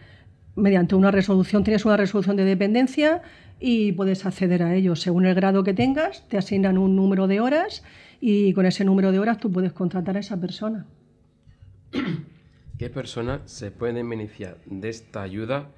Mediante 0.57 0.95
una 0.95 1.11
resolución, 1.11 1.65
tienes 1.65 1.85
una 1.85 1.97
resolución 1.97 2.37
de 2.37 2.45
dependencia 2.45 3.23
y 3.61 3.93
puedes 3.93 4.27
acceder 4.27 4.63
a 4.63 4.75
ello. 4.75 4.97
Según 4.97 5.25
el 5.25 5.35
grado 5.35 5.65
que 5.65 5.73
tengas, 5.73 6.27
te 6.29 6.37
asignan 6.37 6.77
un 6.79 6.97
número 6.97 7.27
de 7.27 7.41
horas 7.41 7.83
y 8.21 8.53
con 8.53 8.67
ese 8.67 8.85
número 8.85 9.13
de 9.13 9.19
horas 9.19 9.39
tú 9.39 9.51
puedes 9.51 9.73
contratar 9.73 10.17
a 10.17 10.21
esa 10.21 10.39
persona. 10.39 10.87
¿Qué 12.79 12.91
persona 12.91 13.41
se 13.47 13.71
puede 13.71 14.03
beneficiar 14.03 14.59
de 14.67 14.91
esta 14.91 15.23
ayuda? 15.23 15.71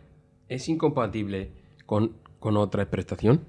¿Es 0.48 0.68
incompatible 0.68 1.52
con, 1.86 2.16
otra 2.40 2.90
prestación? 2.90 3.42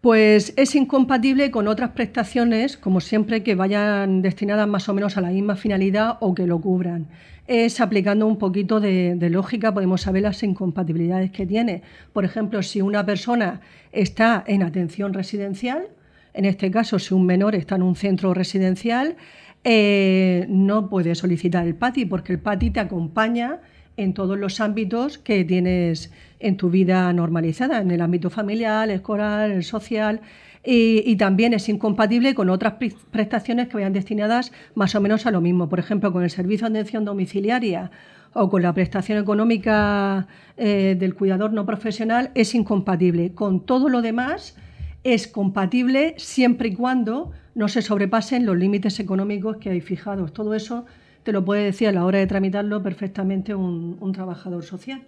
Pues 0.00 0.52
es 0.56 0.74
incompatible 0.74 1.52
con 1.52 1.68
otras 1.68 1.90
prestaciones, 1.90 2.76
como 2.76 3.00
siempre, 3.00 3.44
que 3.44 3.54
vayan 3.54 4.20
destinadas 4.20 4.66
más 4.66 4.88
o 4.88 4.94
menos 4.94 5.16
a 5.16 5.20
la 5.20 5.28
misma 5.28 5.54
finalidad 5.54 6.16
o 6.20 6.34
que 6.34 6.48
lo 6.48 6.60
cubran. 6.60 7.06
Es 7.46 7.80
aplicando 7.80 8.26
un 8.26 8.36
poquito 8.36 8.80
de, 8.80 9.14
de, 9.14 9.30
lógica, 9.30 9.72
podemos 9.72 10.00
saber 10.00 10.22
las 10.22 10.42
incompatibilidades 10.42 11.30
que 11.30 11.46
tiene. 11.46 11.82
Por 12.12 12.24
ejemplo, 12.24 12.64
si 12.64 12.80
una 12.80 13.06
persona 13.06 13.60
está 13.92 14.42
en 14.44 14.64
atención 14.64 15.12
residencial, 15.14 15.88
en 16.32 16.44
este 16.44 16.70
caso, 16.70 16.98
si 16.98 17.14
un 17.14 17.26
menor 17.26 17.54
está 17.54 17.76
en 17.76 17.82
un 17.82 17.96
centro 17.96 18.34
residencial, 18.34 19.16
eh, 19.64 20.46
no 20.48 20.88
puedes 20.88 21.18
solicitar 21.18 21.66
el 21.66 21.74
PATI 21.74 22.06
porque 22.06 22.32
el 22.32 22.38
PATI 22.38 22.70
te 22.70 22.80
acompaña 22.80 23.60
en 23.96 24.14
todos 24.14 24.38
los 24.38 24.60
ámbitos 24.60 25.18
que 25.18 25.44
tienes 25.44 26.12
en 26.38 26.56
tu 26.56 26.70
vida 26.70 27.12
normalizada, 27.12 27.80
en 27.80 27.90
el 27.90 28.00
ámbito 28.00 28.30
familiar, 28.30 28.88
escolar, 28.88 29.62
social, 29.62 30.20
y, 30.62 31.16
también 31.16 31.54
es 31.54 31.68
incompatible 31.70 32.34
con 32.34 32.50
otras 32.50 32.74
prestaciones 33.10 33.68
que 33.68 33.76
vayan 33.76 33.94
destinadas 33.94 34.52
más 34.74 34.94
o 34.94 35.00
menos 35.00 35.24
a 35.24 35.30
lo 35.30 35.40
mismo. 35.40 35.70
Por 35.70 35.78
ejemplo, 35.78 36.12
con 36.12 36.22
el 36.22 36.30
servicio 36.30 36.68
de 36.68 36.78
atención 36.78 37.06
domiciliaria 37.06 37.90
o 38.34 38.50
con 38.50 38.62
la 38.62 38.74
prestación 38.74 39.18
económica 39.18 40.28
eh, 40.58 40.96
del 40.98 41.14
cuidador 41.14 41.54
no 41.54 41.64
profesional, 41.64 42.30
es 42.34 42.54
incompatible. 42.54 43.32
Con 43.32 43.64
todo 43.64 43.88
lo 43.88 44.02
demás, 44.02 44.54
es 45.04 45.28
compatible 45.28 46.14
siempre 46.18 46.68
y 46.68 46.74
cuando 46.74 47.32
no 47.54 47.68
se 47.68 47.82
sobrepasen 47.82 48.46
los 48.46 48.56
límites 48.56 49.00
económicos 49.00 49.56
que 49.56 49.70
hay 49.70 49.80
fijados. 49.80 50.32
Todo 50.32 50.54
eso 50.54 50.84
te 51.22 51.32
lo 51.32 51.44
puede 51.44 51.64
decir 51.64 51.88
a 51.88 51.92
la 51.92 52.04
hora 52.04 52.18
de 52.18 52.26
tramitarlo 52.26 52.82
perfectamente 52.82 53.54
un, 53.54 54.12
trabajador 54.12 54.62
social. 54.64 55.02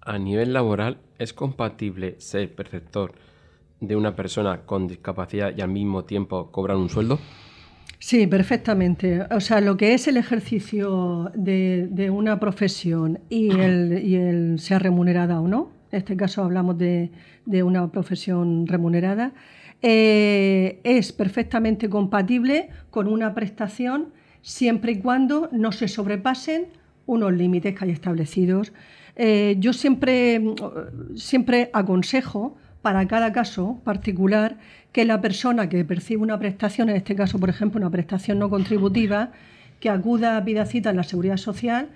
A 0.00 0.18
nivel 0.18 0.52
laboral, 0.52 0.98
¿es 1.18 1.32
compatible 1.32 2.16
ser 2.18 2.54
perceptor 2.54 3.14
de 3.80 3.96
una 3.96 4.14
persona 4.14 4.62
con 4.62 4.86
discapacidad 4.86 5.52
y 5.56 5.60
al 5.60 5.68
mismo 5.68 6.04
tiempo 6.04 6.50
cobrar 6.50 6.76
un 6.76 6.88
sueldo? 6.88 7.18
Sí, 7.98 8.26
perfectamente. 8.26 9.22
O 9.30 9.40
sea, 9.40 9.60
lo 9.60 9.76
que 9.76 9.94
es 9.94 10.08
el 10.08 10.16
ejercicio 10.16 11.30
de, 11.34 12.10
una 12.12 12.40
profesión 12.40 13.20
y 13.28 13.50
el, 13.50 14.02
y 14.04 14.16
el 14.16 14.58
sea 14.58 14.80
remunerada 14.80 15.40
o 15.40 15.46
no, 15.46 15.70
en 15.92 15.98
este 15.98 16.16
caso 16.16 16.42
hablamos 16.42 16.78
de, 16.78 17.10
una 17.62 17.92
profesión 17.92 18.66
remunerada, 18.66 19.32
eh, 19.82 20.80
es 20.84 21.12
perfectamente 21.12 21.88
compatible 21.88 22.70
con 22.90 23.08
una 23.08 23.34
prestación 23.34 24.08
siempre 24.40 24.92
y 24.92 24.98
cuando 25.00 25.48
no 25.52 25.70
se 25.70 25.88
sobrepasen 25.88 26.66
unos 27.06 27.32
límites 27.32 27.76
que 27.76 27.84
hay 27.84 27.90
establecidos. 27.90 28.72
Eh, 29.16 29.56
yo 29.58 29.72
siempre, 29.74 30.40
siempre 31.14 31.68
aconsejo 31.74 32.56
para 32.80 33.06
cada 33.06 33.32
caso 33.32 33.80
particular 33.84 34.58
que 34.92 35.04
la 35.04 35.20
persona 35.20 35.68
que 35.68 35.84
percibe 35.84 36.22
una 36.22 36.38
prestación, 36.38 36.88
en 36.88 36.96
este 36.96 37.14
caso, 37.14 37.38
por 37.38 37.50
ejemplo, 37.50 37.78
una 37.78 37.90
prestación 37.90 38.38
no 38.38 38.48
contributiva, 38.48 39.32
que 39.78 39.90
acuda 39.90 40.36
a 40.36 40.44
pida 40.44 40.64
cita 40.64 40.90
en 40.90 40.96
la 40.96 41.02
seguridad 41.02 41.36
social 41.36 41.88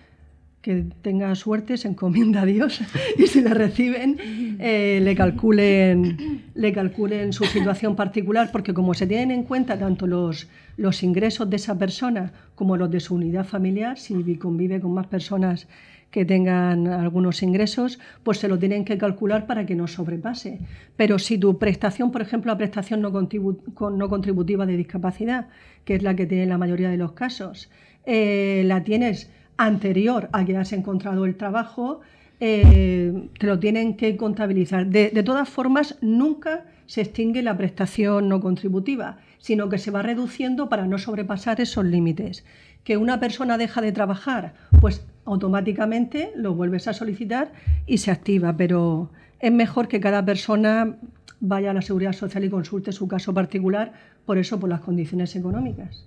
que 0.67 0.85
tenga 1.01 1.33
suerte, 1.37 1.77
se 1.77 1.87
encomienda 1.87 2.43
a 2.43 2.45
Dios 2.45 2.81
y 3.17 3.29
si 3.29 3.41
le 3.41 3.55
reciben, 3.55 4.17
eh, 4.59 4.99
le, 5.01 5.15
calculen, 5.15 6.43
le 6.57 6.73
calculen 6.73 7.33
su 7.33 7.45
situación 7.45 7.95
particular, 7.95 8.51
porque 8.51 8.75
como 8.75 8.93
se 8.93 9.07
tienen 9.07 9.31
en 9.31 9.45
cuenta 9.45 9.79
tanto 9.79 10.09
los, 10.09 10.49
los 10.77 11.05
ingresos 11.05 11.49
de 11.49 11.55
esa 11.55 11.79
persona 11.79 12.33
como 12.57 12.77
los 12.77 12.91
de 12.91 12.99
su 12.99 13.15
unidad 13.15 13.47
familiar, 13.47 13.97
si 13.97 14.37
convive 14.39 14.81
con 14.81 14.93
más 14.93 15.07
personas 15.07 15.69
que 16.11 16.25
tengan 16.25 16.89
algunos 16.89 17.45
ingresos, 17.45 18.01
pues 18.25 18.39
se 18.39 18.49
lo 18.49 18.59
tienen 18.59 18.85
que 18.85 18.99
calcular 18.99 19.47
para 19.47 19.67
que 19.67 19.77
no 19.77 19.87
sobrepase. 19.87 20.59
Pero 20.97 21.21
si 21.21 21.39
tu 21.39 21.59
prestación, 21.59 22.11
por 22.11 22.23
ejemplo, 22.23 22.51
la 22.51 22.59
prestación 22.59 23.01
no, 23.01 23.13
no 23.13 24.09
contributiva 24.09 24.67
de 24.67 24.77
discapacidad, 24.77 25.47
que 25.85 25.95
es 25.95 26.03
la 26.03 26.17
que 26.17 26.27
tiene 26.27 26.47
la 26.47 26.59
mayoría 26.59 26.91
de 26.91 26.97
los 26.97 27.13
casos, 27.13 27.71
eh, 28.05 28.63
la 28.67 28.83
tienes 28.83 29.31
anterior 29.57 30.29
a 30.33 30.45
que 30.45 30.57
has 30.57 30.73
encontrado 30.73 31.25
el 31.25 31.37
trabajo, 31.37 32.01
eh, 32.41 33.29
te 33.39 33.47
lo 33.47 33.59
tienen 33.59 33.97
que 33.97 34.17
contabilizar. 34.17 34.87
De, 34.87 35.23
todas 35.23 35.49
formas, 35.49 35.97
nunca 36.01 36.65
se 36.87 37.01
extingue 37.01 37.43
la 37.43 37.57
prestación 37.57 38.29
no 38.29 38.41
contributiva, 38.41 39.19
sino 39.39 39.69
que 39.69 39.79
se 39.79 39.91
va 39.91 40.03
reduciendo 40.03 40.69
para 40.69 40.87
no 40.87 40.99
sobrepasar 40.99 41.61
esos 41.61 41.85
límites. 41.85 42.45
Que 42.85 42.97
una 42.97 43.19
persona 43.19 43.59
deja 43.59 43.81
de 43.81 43.93
trabajar, 43.93 44.55
pues 44.81 45.05
automáticamente 45.25 46.31
lo 46.37 46.55
vuelves 46.55 46.87
a 46.87 46.93
solicitar 46.93 47.53
y 47.87 47.99
se 47.99 48.11
activa, 48.11 48.57
pero 48.57 49.11
es 49.41 49.51
mejor 49.51 49.89
que 49.89 50.01
cada 50.01 50.25
persona 50.25 50.97
vaya 51.41 51.71
a 51.71 51.75
la 51.75 51.83
seguridad 51.83 52.13
social 52.13 52.45
y 52.45 52.51
consulte 52.51 52.93
su 52.93 53.09
caso 53.09 53.35
particular, 53.35 53.93
por 54.25 54.39
eso 54.39 54.61
por 54.61 54.69
las 54.69 54.81
condiciones 54.81 55.35
económicas. 55.37 56.05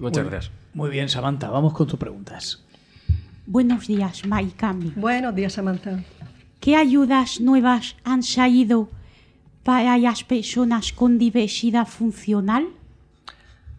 Muchas 0.00 0.24
gracias. 0.24 0.52
Muy 0.72 0.88
bien, 0.90 1.08
Samantha, 1.08 1.50
vamos 1.50 1.74
con 1.74 1.86
tus 1.86 1.98
preguntas. 1.98 2.64
Buenos 3.46 3.86
días, 3.86 4.26
Maikami. 4.26 4.92
Buenos 4.96 5.34
días, 5.34 5.52
Samantha. 5.52 6.02
¿Qué 6.58 6.74
ayudas 6.74 7.40
nuevas 7.40 7.96
han 8.02 8.22
salido 8.22 8.88
para 9.62 9.98
las 9.98 10.24
personas 10.24 10.92
con 10.92 11.18
diversidad 11.18 11.86
funcional? 11.86 12.66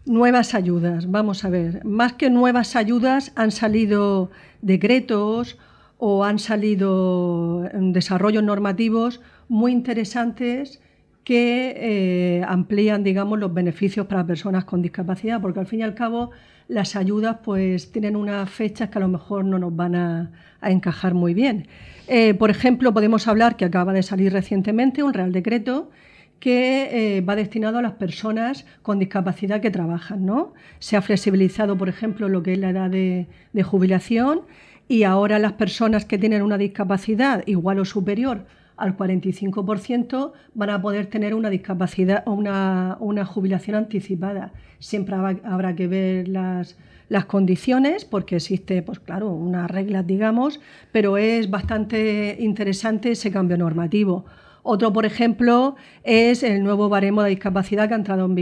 Nuevas 0.04 0.54
ayudas, 0.54 1.10
vamos 1.10 1.44
a 1.44 1.48
ver. 1.48 1.84
Más 1.84 2.12
que 2.12 2.30
nuevas 2.30 2.76
ayudas, 2.76 3.32
han 3.34 3.50
salido 3.50 4.30
decretos 4.60 5.58
o 5.98 6.24
han 6.24 6.38
salido 6.38 7.68
desarrollos 7.72 8.42
normativos 8.42 9.20
muy 9.48 9.72
interesantes 9.72 10.80
que 11.24 11.74
eh, 11.76 12.44
amplían, 12.46 13.04
digamos, 13.04 13.38
los 13.38 13.54
beneficios 13.54 14.06
para 14.06 14.26
personas 14.26 14.64
con 14.64 14.82
discapacidad, 14.82 15.40
porque 15.40 15.60
al 15.60 15.66
fin 15.66 15.80
y 15.80 15.82
al 15.82 15.94
cabo 15.94 16.30
las 16.68 16.96
ayudas 16.96 17.38
pues 17.44 17.92
tienen 17.92 18.16
unas 18.16 18.48
fechas 18.48 18.88
que 18.88 18.98
a 18.98 19.00
lo 19.00 19.08
mejor 19.08 19.44
no 19.44 19.58
nos 19.58 19.74
van 19.74 19.94
a, 19.94 20.30
encajar 20.62 21.12
muy 21.14 21.34
bien. 21.34 21.66
Eh, 22.06 22.34
por 22.34 22.48
ejemplo, 22.50 22.94
podemos 22.94 23.26
hablar 23.26 23.56
que 23.56 23.64
acaba 23.64 23.92
de 23.92 24.04
salir 24.04 24.32
recientemente 24.32 25.02
un 25.02 25.12
Real 25.12 25.32
Decreto 25.32 25.90
que 26.38 27.16
eh, 27.16 27.20
va 27.20 27.34
destinado 27.34 27.78
a 27.78 27.82
las 27.82 27.94
personas 27.94 28.64
con 28.82 29.00
discapacidad 29.00 29.60
que 29.60 29.72
trabajan. 29.72 30.24
¿no? 30.24 30.54
Se 30.78 30.96
ha 30.96 31.02
flexibilizado, 31.02 31.76
por 31.76 31.88
ejemplo, 31.88 32.28
lo 32.28 32.44
que 32.44 32.52
es 32.52 32.58
la 32.60 32.70
edad 32.70 32.90
de 32.90 33.62
jubilación 33.64 34.42
y 34.86 35.02
ahora 35.02 35.40
las 35.40 35.54
personas 35.54 36.04
que 36.04 36.18
tienen 36.18 36.42
una 36.42 36.58
discapacidad 36.58 37.42
igual 37.46 37.80
o 37.80 37.84
superior 37.84 38.46
al 38.82 38.96
45% 38.96 40.32
van 40.54 40.70
a 40.70 40.82
poder 40.82 41.06
tener 41.06 41.34
una 41.34 41.50
discapacidad 41.50 42.24
o 42.26 42.32
una, 42.32 42.96
una, 42.98 43.24
jubilación 43.24 43.76
anticipada. 43.76 44.52
Siempre 44.80 45.14
habrá, 45.14 45.76
que 45.76 45.86
ver 45.86 46.26
las, 46.26 46.76
las, 47.08 47.26
condiciones 47.26 48.04
porque 48.04 48.36
existe, 48.36 48.82
pues 48.82 48.98
claro, 48.98 49.30
unas 49.30 49.70
reglas, 49.70 50.04
digamos, 50.04 50.58
pero 50.90 51.16
es 51.16 51.48
bastante 51.48 52.36
interesante 52.40 53.12
ese 53.12 53.30
cambio 53.30 53.56
normativo. 53.56 54.24
Otro, 54.64 54.92
por 54.92 55.06
ejemplo, 55.06 55.76
es 56.02 56.42
el 56.42 56.64
nuevo 56.64 56.88
baremo 56.88 57.22
de 57.22 57.30
discapacidad 57.30 57.86
que 57.86 57.94
ha 57.94 57.98
entrado 57.98 58.24
en 58.24 58.34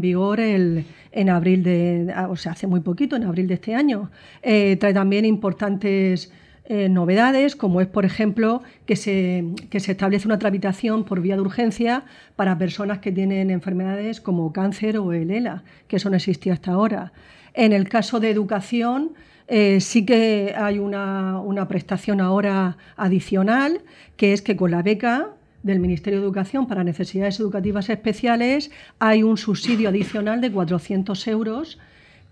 vigor, 0.00 0.40
en 0.40 1.28
abril 1.28 1.62
de, 1.62 2.14
o 2.30 2.36
sea, 2.36 2.52
hace 2.52 2.66
muy 2.66 2.80
poquito, 2.80 3.16
en 3.16 3.24
abril 3.24 3.46
de 3.46 3.54
este 3.54 3.74
año. 3.74 4.10
Eh, 4.42 4.76
trae 4.80 4.94
también 4.94 5.26
importantes 5.26 6.32
eh, 6.64 6.88
novedades, 6.88 7.56
como 7.56 7.80
es, 7.80 7.88
por 7.88 8.04
ejemplo, 8.04 8.62
que 8.86 8.94
se, 8.94 9.44
que 9.68 9.80
se 9.80 9.92
establece 9.92 10.28
una 10.28 10.38
tramitación 10.38 11.04
por 11.04 11.20
vía 11.20 11.34
de 11.34 11.42
urgencia 11.42 12.04
para 12.36 12.56
personas 12.56 13.00
que 13.00 13.10
tienen 13.10 13.50
enfermedades 13.50 14.20
como 14.20 14.52
cáncer 14.52 14.98
o 14.98 15.12
el 15.12 15.30
ELA, 15.30 15.64
que 15.88 15.96
eso 15.96 16.08
no 16.08 16.16
existía 16.16 16.52
hasta 16.52 16.72
ahora. 16.72 17.12
En 17.54 17.72
el 17.72 17.88
caso 17.88 18.20
de 18.20 18.30
educación, 18.30 19.12
eh, 19.48 19.80
sí 19.80 20.06
que 20.06 20.54
hay 20.56 20.78
una, 20.78 21.40
una, 21.40 21.66
prestación 21.66 22.20
ahora 22.20 22.78
adicional, 22.96 23.80
que 24.16 24.32
es 24.32 24.40
que 24.40 24.56
con 24.56 24.70
la 24.70 24.82
beca 24.82 25.30
del 25.62 25.80
Ministerio 25.80 26.20
de 26.20 26.24
Educación 26.24 26.66
para 26.66 26.84
necesidades 26.84 27.38
educativas 27.40 27.88
especiales 27.88 28.70
hay 28.98 29.22
un 29.22 29.36
subsidio 29.36 29.88
adicional 29.88 30.40
de 30.40 30.50
400 30.50 31.26
euros 31.28 31.78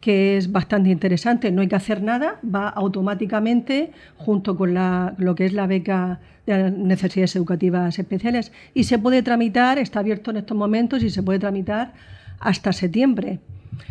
que 0.00 0.37
es 0.37 0.50
bastante 0.50 0.90
interesante. 0.90 1.50
No 1.52 1.61
hay 1.61 1.69
que 1.69 1.76
hacer 1.76 2.02
nada, 2.02 2.38
va 2.42 2.69
automáticamente 2.69 3.92
junto 4.16 4.57
con 4.57 4.75
lo 4.75 5.35
que 5.35 5.47
es 5.47 5.52
la 5.52 5.66
beca 5.66 6.21
de 6.47 6.71
necesidades 6.71 7.37
educativas 7.37 7.99
especiales 7.99 8.52
y 8.75 8.85
se 8.85 8.99
puede 8.99 9.23
tramitar, 9.23 9.78
está 9.78 10.00
abierto 10.00 10.30
en 10.30 10.38
estos 10.38 10.57
momentos 10.57 11.02
y 11.02 11.11
se 11.11 11.23
puede 11.23 11.38
tramitar 11.38 11.92
hasta 12.40 12.73
septiembre. 12.73 13.38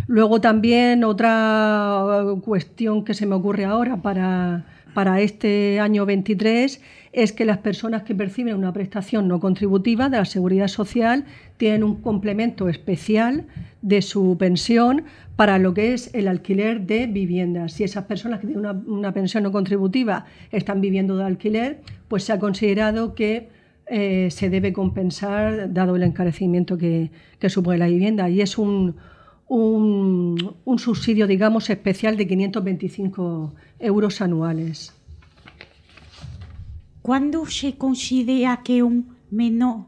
Luego 0.08 0.42
también 0.42 1.04
otra 1.04 2.24
cuestión 2.44 3.06
que 3.06 3.14
se 3.14 3.26
me 3.26 3.36
ocurre 3.36 3.66
ahora 3.66 3.98
para, 3.98 4.66
para 4.94 5.22
este 5.22 5.80
año 5.80 6.06
23 6.06 6.82
es 7.12 7.32
que 7.32 7.46
las 7.46 7.58
personas 7.58 8.04
que 8.04 8.14
perciben 8.14 8.56
una 8.56 8.74
prestación 8.74 9.28
no 9.28 9.40
contributiva 9.40 10.10
de 10.10 10.18
la 10.18 10.26
seguridad 10.26 10.68
social 10.68 11.26
tienen 11.58 11.84
un 11.84 12.02
complemento 12.02 12.70
especial 12.70 13.46
de 13.82 14.02
su 14.02 14.38
pensión 14.38 15.04
para 15.36 15.58
lo 15.58 15.74
que 15.74 15.94
es 15.94 16.14
el 16.14 16.28
alquiler 16.28 16.82
de 16.82 17.08
viviendas. 17.08 17.74
Si 17.74 17.84
esas 17.84 18.06
personas 18.06 18.40
que 18.40 18.48
tienen 18.48 18.66
una, 18.88 19.14
pensión 19.14 19.44
no 19.44 19.52
contributiva 19.52 20.26
están 20.52 20.82
viviendo 20.82 21.18
de 21.18 21.24
alquiler, 21.24 21.82
pues 22.08 22.26
se 22.26 22.34
ha 22.34 22.40
considerado 22.40 23.16
que 23.16 23.50
eh, 23.88 24.28
se 24.32 24.50
debe 24.50 24.72
compensar 24.74 25.74
dado 25.74 25.96
el 25.96 26.04
encarecimiento 26.04 26.78
que, 26.78 27.10
supone 27.48 27.78
la 27.78 27.88
vivienda. 27.88 28.30
Y 28.30 28.42
es 28.42 28.58
un, 28.58 28.98
un, 29.50 30.56
un 30.64 30.80
subsidio, 30.80 31.28
digamos, 31.28 31.70
especial 31.70 32.16
de 32.16 32.26
525 32.28 33.54
euros 33.80 34.22
anuales. 34.22 34.94
¿Cuándo 37.02 37.46
se 37.46 37.76
considera 37.76 38.62
que 38.64 38.84
un 38.84 39.18
menor 39.32 39.86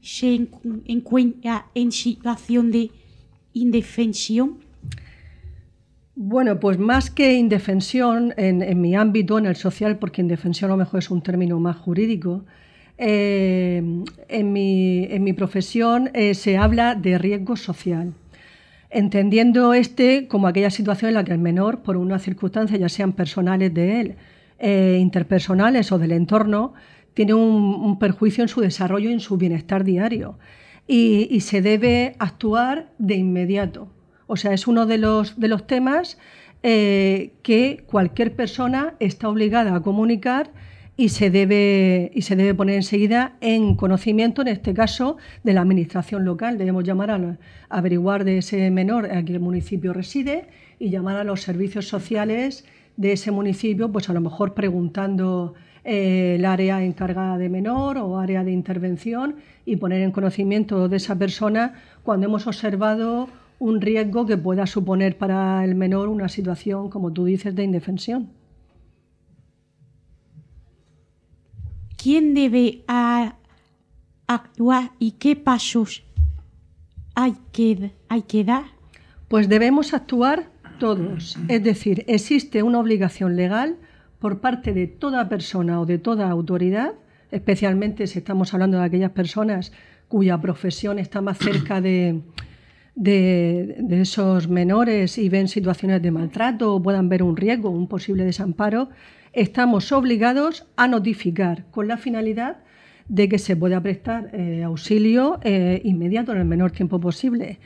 se 0.00 0.48
encuentra 0.86 1.66
en 1.74 1.92
situación 1.92 2.70
de 2.70 2.90
indefensión? 3.52 4.58
Bueno, 6.14 6.58
pues 6.58 6.78
más 6.78 7.10
que 7.10 7.34
indefensión 7.34 8.34
en, 8.36 8.80
mi 8.80 8.96
ámbito, 8.96 9.38
en 9.38 9.46
el 9.46 9.54
social, 9.54 9.98
porque 9.98 10.20
indefensión 10.20 10.70
a 10.70 10.74
lo 10.74 10.78
mejor 10.78 10.98
es 10.98 11.10
un 11.10 11.22
término 11.22 11.60
más 11.60 11.76
jurídico, 11.76 12.44
eh, 12.96 13.80
en, 14.28 14.52
mi, 14.52 15.32
profesión 15.34 16.10
eh, 16.14 16.34
se 16.34 16.56
habla 16.56 16.96
de 16.96 17.18
riesgo 17.18 17.54
social, 17.54 18.14
entendiendo 18.90 19.74
este 19.74 20.28
como 20.28 20.46
aquella 20.48 20.70
situación 20.70 21.10
en 21.10 21.14
la 21.14 21.24
que 21.24 21.32
el 21.32 21.38
menor, 21.38 21.82
por 21.82 21.96
una 21.96 22.18
circunstancia, 22.18 22.76
ya 22.76 22.88
sean 22.88 23.12
personales 23.12 23.72
de 23.74 24.00
él, 24.00 24.16
eh, 24.58 24.98
interpersonales 25.00 25.92
o 25.92 25.98
del 25.98 26.12
entorno, 26.12 26.74
tiene 27.14 27.34
un, 27.34 27.98
perjuicio 27.98 28.42
en 28.44 28.48
su 28.48 28.60
desarrollo 28.60 29.10
y 29.10 29.12
en 29.12 29.20
su 29.20 29.36
bienestar 29.36 29.84
diario. 29.84 30.38
Y, 30.86 31.40
se 31.40 31.60
debe 31.60 32.14
actuar 32.18 32.92
de 32.98 33.16
inmediato. 33.16 33.88
O 34.26 34.36
sea, 34.36 34.52
es 34.54 34.66
uno 34.66 34.86
de 34.86 34.98
los, 34.98 35.38
de 35.38 35.48
los 35.48 35.66
temas 35.66 36.16
eh, 36.62 37.32
que 37.42 37.84
cualquier 37.86 38.34
persona 38.34 38.94
está 39.00 39.28
obligada 39.28 39.74
a 39.74 39.80
comunicar 39.80 40.50
y 40.98 41.10
se 41.10 41.30
debe, 41.30 42.10
y 42.12 42.22
se 42.22 42.34
debe 42.34 42.56
poner 42.56 42.74
enseguida 42.74 43.36
en 43.40 43.76
conocimiento, 43.76 44.42
en 44.42 44.48
este 44.48 44.74
caso, 44.74 45.16
de 45.44 45.52
la 45.54 45.60
administración 45.60 46.24
local. 46.24 46.58
Debemos 46.58 46.82
llamar 46.82 47.12
a, 47.12 47.38
averiguar 47.68 48.24
de 48.24 48.38
ese 48.38 48.68
menor 48.72 49.06
a 49.06 49.24
qué 49.24 49.38
municipio 49.38 49.92
reside 49.92 50.48
y 50.80 50.90
llamar 50.90 51.14
a 51.14 51.22
los 51.22 51.40
servicios 51.40 51.86
sociales 51.86 52.64
de 52.96 53.12
ese 53.12 53.30
municipio, 53.30 53.92
pues 53.92 54.10
a 54.10 54.12
lo 54.12 54.20
mejor 54.20 54.54
preguntando 54.54 55.54
eh, 55.84 56.34
el 56.36 56.44
área 56.44 56.82
encargada 56.82 57.38
de 57.38 57.48
menor 57.48 57.96
o 57.98 58.18
área 58.18 58.42
de 58.42 58.50
intervención 58.50 59.36
y 59.64 59.76
poner 59.76 60.02
en 60.02 60.10
conocimiento 60.10 60.88
de 60.88 60.96
esa 60.96 61.16
persona 61.16 61.74
cuando 62.02 62.26
hemos 62.26 62.48
observado 62.48 63.28
un 63.60 63.80
riesgo 63.80 64.26
que 64.26 64.36
pueda 64.36 64.66
suponer 64.66 65.16
para 65.16 65.64
el 65.64 65.76
menor 65.76 66.08
una 66.08 66.28
situación, 66.28 66.90
como 66.90 67.12
tú 67.12 67.24
dices, 67.24 67.54
de 67.54 67.62
indefensión. 67.62 68.37
¿Quién 72.08 72.32
debe 72.32 72.84
actuar 74.26 74.92
y 74.98 75.10
qué 75.20 75.36
pasos 75.36 76.04
hay 77.14 77.34
que, 77.52 77.92
hay 78.08 78.22
que 78.22 78.44
dar? 78.44 78.64
Pues 79.28 79.50
debemos 79.50 79.92
actuar 79.92 80.48
todos. 80.78 81.36
Es 81.48 81.62
decir, 81.62 82.06
existe 82.08 82.62
una 82.62 82.78
obligación 82.78 83.36
legal 83.36 83.76
por 84.20 84.40
parte 84.40 84.72
de 84.72 84.86
toda 84.86 85.28
persona 85.28 85.82
o 85.82 85.84
de 85.84 85.98
toda 85.98 86.30
autoridad, 86.30 86.94
especialmente 87.30 88.06
si 88.06 88.20
estamos 88.20 88.54
hablando 88.54 88.78
de 88.78 88.84
aquellas 88.84 89.10
personas 89.10 89.74
cuya 90.08 90.40
profesión 90.40 90.98
está 90.98 91.20
más 91.20 91.36
cerca 91.36 91.82
de, 91.82 92.22
de, 92.98 93.76
esos 93.90 94.48
menores 94.48 95.18
y 95.18 95.28
ven 95.28 95.46
situaciones 95.46 96.02
de 96.02 96.10
maltrato 96.10 96.74
o 96.74 96.82
puedan 96.82 97.08
ver 97.08 97.22
un 97.22 97.36
riesgo, 97.36 97.70
un 97.70 97.86
posible 97.86 98.24
desamparo, 98.24 98.88
estamos 99.32 99.92
obligados 99.92 100.66
a 100.76 100.88
notificar 100.88 101.64
con 101.70 101.86
la 101.86 101.96
finalidad 101.96 102.56
de 103.08 103.28
que 103.28 103.38
se 103.38 103.56
pueda 103.56 103.80
prestar 103.80 104.30
eh, 104.32 104.64
auxilio 104.64 105.38
eh, 105.44 105.80
inmediato 105.84 106.32
en 106.32 106.38
el 106.38 106.44
menor 106.44 106.72
tiempo 106.72 106.98
posible. 106.98 107.60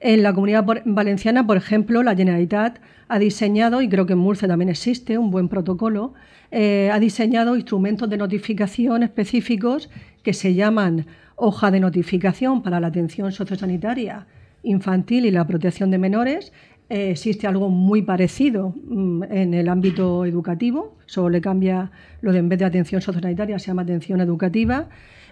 En 0.00 0.22
la 0.22 0.32
comunidad 0.32 0.64
valenciana, 0.86 1.46
por 1.46 1.58
ejemplo, 1.58 2.02
la 2.02 2.16
Generalitat 2.16 2.78
ha 3.08 3.18
diseñado, 3.18 3.82
y 3.82 3.88
creo 3.90 4.06
que 4.06 4.14
en 4.14 4.18
Murcia 4.18 4.48
también 4.48 4.70
existe, 4.70 5.18
un 5.18 5.30
buen 5.30 5.50
protocolo, 5.50 6.14
eh, 6.50 6.90
ha 6.90 6.98
diseñado 6.98 7.54
instrumentos 7.54 8.08
de 8.08 8.16
notificación 8.16 9.02
específicos 9.02 9.90
que 10.22 10.32
se 10.32 10.54
llaman 10.54 11.06
hoja 11.36 11.70
de 11.70 11.80
notificación 11.80 12.62
para 12.62 12.80
la 12.80 12.86
atención 12.86 13.30
sociosanitaria 13.30 14.26
infantil 14.62 15.26
y 15.26 15.30
la 15.30 15.46
protección 15.46 15.90
de 15.90 15.98
menores. 15.98 16.52
Eh, 16.88 17.10
existe 17.10 17.46
algo 17.46 17.68
muy 17.68 18.02
parecido 18.02 18.74
mm, 18.84 19.22
en 19.30 19.54
el 19.54 19.68
ámbito 19.68 20.24
educativo, 20.24 20.96
solo 21.06 21.30
le 21.30 21.40
cambia 21.40 21.92
lo 22.20 22.32
de 22.32 22.40
en 22.40 22.48
vez 22.48 22.58
de 22.58 22.64
atención 22.64 23.00
sociosanitaria 23.00 23.60
se 23.60 23.68
llama 23.68 23.82
atención 23.82 24.20
educativa 24.20 24.88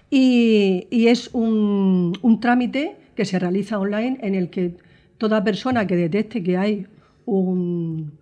y, 0.08 0.86
es 0.90 1.30
un, 1.34 2.16
un 2.22 2.40
trámite 2.40 2.96
que 3.16 3.24
se 3.24 3.38
realiza 3.40 3.78
online 3.78 4.18
en 4.22 4.36
el 4.36 4.50
que 4.50 4.76
toda 5.18 5.42
persona 5.42 5.86
que 5.86 5.96
detecte 5.96 6.42
que 6.42 6.56
hay 6.56 6.86
un, 7.26 8.12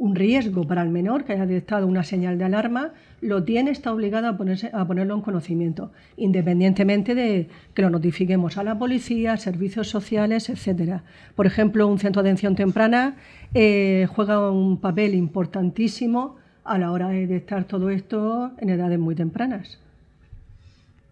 riesgo 0.00 0.66
para 0.66 0.82
el 0.82 0.88
menor, 0.88 1.24
que 1.24 1.34
haya 1.34 1.46
detectado 1.46 1.86
una 1.86 2.02
señal 2.02 2.38
de 2.38 2.44
alarma, 2.44 2.92
lo 3.20 3.44
tiene, 3.44 3.70
está 3.70 3.92
obligada 3.92 4.30
a, 4.30 4.36
ponerse, 4.38 4.70
a 4.72 4.86
ponerlo 4.86 5.14
en 5.14 5.20
conocimiento, 5.20 5.92
independientemente 6.16 7.14
de 7.14 7.48
que 7.74 7.82
lo 7.82 7.90
notifiquemos 7.90 8.56
a 8.56 8.64
la 8.64 8.78
policía, 8.78 9.36
servicios 9.36 9.90
sociales, 9.90 10.48
etc. 10.48 11.02
Por 11.36 11.46
ejemplo, 11.46 11.86
un 11.86 11.98
centro 11.98 12.22
de 12.22 12.30
atención 12.30 12.56
temprana 12.56 13.16
eh, 13.52 14.06
juega 14.14 14.50
un 14.50 14.78
papel 14.78 15.14
importantísimo 15.14 16.36
a 16.64 16.78
la 16.78 16.92
hora 16.92 17.08
de 17.08 17.26
detectar 17.26 17.64
todo 17.64 17.90
esto 17.90 18.52
en 18.58 18.70
edades 18.70 18.98
muy 18.98 19.14
tempranas. 19.14 19.78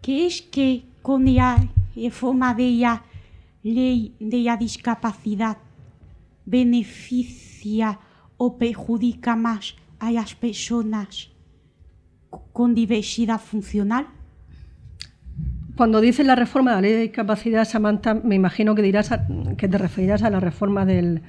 ¿Qué 0.01 0.25
es 0.25 0.41
que 0.41 0.83
con 1.03 1.33
la 1.33 1.67
forma 2.11 2.55
de 2.55 2.63
ella 2.63 3.03
ley 3.63 4.15
de 4.19 4.39
la 4.39 4.57
discapacidad 4.57 5.57
beneficia 6.45 7.99
o 8.39 8.57
perjudica 8.57 9.35
más 9.35 9.75
a 9.99 10.11
las 10.11 10.33
personas 10.33 11.29
con 12.51 12.73
diversidad 12.73 13.39
funcional? 13.39 14.07
Cuando 15.75 16.01
dices 16.01 16.25
la 16.25 16.35
reforma 16.35 16.71
de 16.71 16.75
la 16.77 16.81
ley 16.81 16.93
de 16.93 17.01
discapacidad, 17.01 17.65
Samantha, 17.65 18.15
me 18.15 18.33
imagino 18.33 18.73
que 18.73 18.81
dirás 18.81 19.11
que 19.57 19.67
te 19.67 19.77
referirás 19.77 20.23
a 20.23 20.31
la 20.31 20.39
reforma 20.39 20.85
del, 20.85 21.21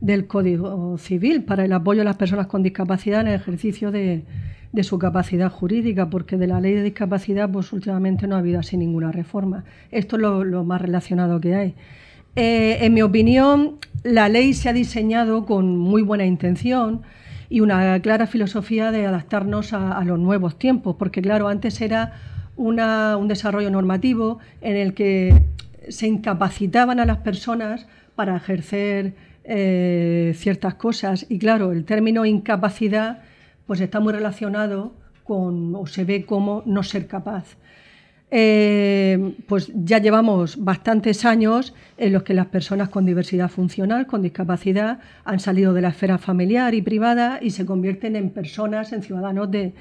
del 0.00 0.28
Código 0.28 0.96
Civil 0.98 1.42
para 1.42 1.64
el 1.64 1.72
apoyo 1.72 2.02
a 2.02 2.04
las 2.04 2.16
personas 2.16 2.46
con 2.46 2.62
discapacidad 2.62 3.22
en 3.22 3.28
el 3.28 3.34
ejercicio 3.34 3.90
de, 3.90 4.24
de 4.72 4.84
su 4.84 4.98
capacidad 4.98 5.50
jurídica, 5.50 6.10
porque 6.10 6.36
de 6.36 6.46
la 6.46 6.60
ley 6.60 6.74
de 6.74 6.82
discapacidad 6.82 7.50
pues 7.50 7.72
últimamente 7.72 8.26
no 8.26 8.36
ha 8.36 8.38
habido 8.38 8.60
así 8.60 8.76
ninguna 8.76 9.12
reforma. 9.12 9.64
Esto 9.90 10.16
es 10.16 10.22
lo, 10.22 10.64
más 10.64 10.80
relacionado 10.80 11.40
que 11.40 11.54
hay. 11.54 11.74
Eh, 12.36 12.78
en 12.80 12.94
mi 12.94 13.02
opinión, 13.02 13.78
la 14.02 14.28
ley 14.28 14.54
se 14.54 14.68
ha 14.68 14.72
diseñado 14.72 15.44
con 15.46 15.76
muy 15.76 16.02
buena 16.02 16.24
intención 16.24 17.02
y 17.48 17.60
una 17.60 17.98
clara 18.00 18.26
filosofía 18.26 18.92
de 18.92 19.06
adaptarnos 19.06 19.72
a, 19.72 20.02
los 20.04 20.18
nuevos 20.18 20.58
tiempos, 20.58 20.96
porque 20.96 21.20
claro, 21.20 21.48
antes 21.48 21.80
era 21.80 22.14
un 22.56 23.28
desarrollo 23.28 23.70
normativo 23.70 24.38
en 24.60 24.76
el 24.76 24.94
que 24.94 25.44
se 25.88 26.06
incapacitaban 26.06 27.00
a 27.00 27.06
las 27.06 27.18
personas 27.18 27.86
para 28.14 28.36
ejercer 28.36 29.14
eh, 29.44 30.34
ciertas 30.36 30.74
cosas 30.74 31.26
y 31.28 31.38
claro, 31.38 31.72
el 31.72 31.84
término 31.84 32.24
incapacidad 32.26 33.22
pues 33.66 33.80
está 33.80 33.98
muy 33.98 34.12
relacionado 34.12 34.92
con, 35.24 35.74
o 35.74 35.86
se 35.86 36.04
ve 36.04 36.24
como 36.24 36.62
no 36.66 36.82
ser 36.82 37.06
capaz. 37.06 37.56
Eh, 38.32 39.34
pues 39.48 39.72
ya 39.74 39.98
llevamos 39.98 40.62
bastantes 40.64 41.24
años 41.24 41.74
en 41.98 42.12
los 42.12 42.22
que 42.22 42.32
las 42.32 42.46
personas 42.46 42.88
con 42.88 43.04
diversidad 43.04 43.50
funcional, 43.50 44.06
con 44.06 44.22
discapacidad, 44.22 45.00
han 45.24 45.40
salido 45.40 45.74
de 45.74 45.80
la 45.80 45.88
esfera 45.88 46.16
familiar 46.18 46.74
y 46.74 46.82
privada 46.82 47.40
y 47.42 47.50
se 47.50 47.66
convierten 47.66 48.14
en 48.14 48.30
personas, 48.30 48.92
en 48.92 49.02
ciudadanos 49.02 49.50
de, 49.50 49.72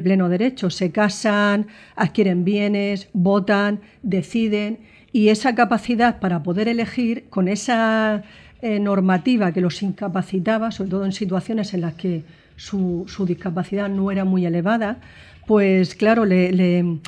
pleno 0.00 0.28
derecho. 0.28 0.70
Se 0.70 0.90
casan, 0.90 1.68
adquieren 1.94 2.44
bienes, 2.44 3.08
votan, 3.12 3.80
deciden 4.02 4.78
y 5.12 5.28
esa 5.28 5.54
capacidad 5.54 6.18
para 6.18 6.42
poder 6.42 6.66
elegir 6.66 7.26
con 7.30 7.46
esa 7.46 8.24
eh, 8.60 8.80
normativa 8.80 9.52
que 9.52 9.60
los 9.60 9.82
incapacitaba, 9.82 10.72
sobre 10.72 10.90
todo 10.90 11.04
en 11.04 11.12
situaciones 11.12 11.74
en 11.74 11.82
las 11.82 11.94
que 11.94 12.24
su, 12.56 13.06
discapacidad 13.26 13.88
no 13.88 14.10
era 14.10 14.24
muy 14.24 14.46
elevada, 14.46 14.98
pues 15.46 15.94
claro, 15.94 16.24
le, 16.24 16.98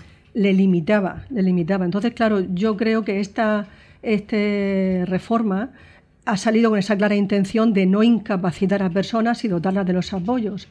limitaba, 0.53 1.25
le 1.31 1.43
limitaba. 1.43 1.85
Entonces, 1.85 2.13
claro, 2.13 2.41
yo 2.41 2.77
creo 2.77 3.05
que 3.05 3.21
esta, 3.21 3.67
esta 4.03 4.37
reforma 5.07 5.71
ha 6.27 6.37
salido 6.37 6.71
con 6.71 6.79
esa 6.79 6.97
clara 6.97 7.15
intención 7.15 7.73
de 7.73 7.87
no 7.87 8.03
incapacitar 8.03 8.83
a 8.83 8.91
personas 8.91 9.45
y 9.45 9.49
dotarlas 9.49 9.87
de 9.87 9.93
los 9.95 10.13
apoyos. 10.13 10.69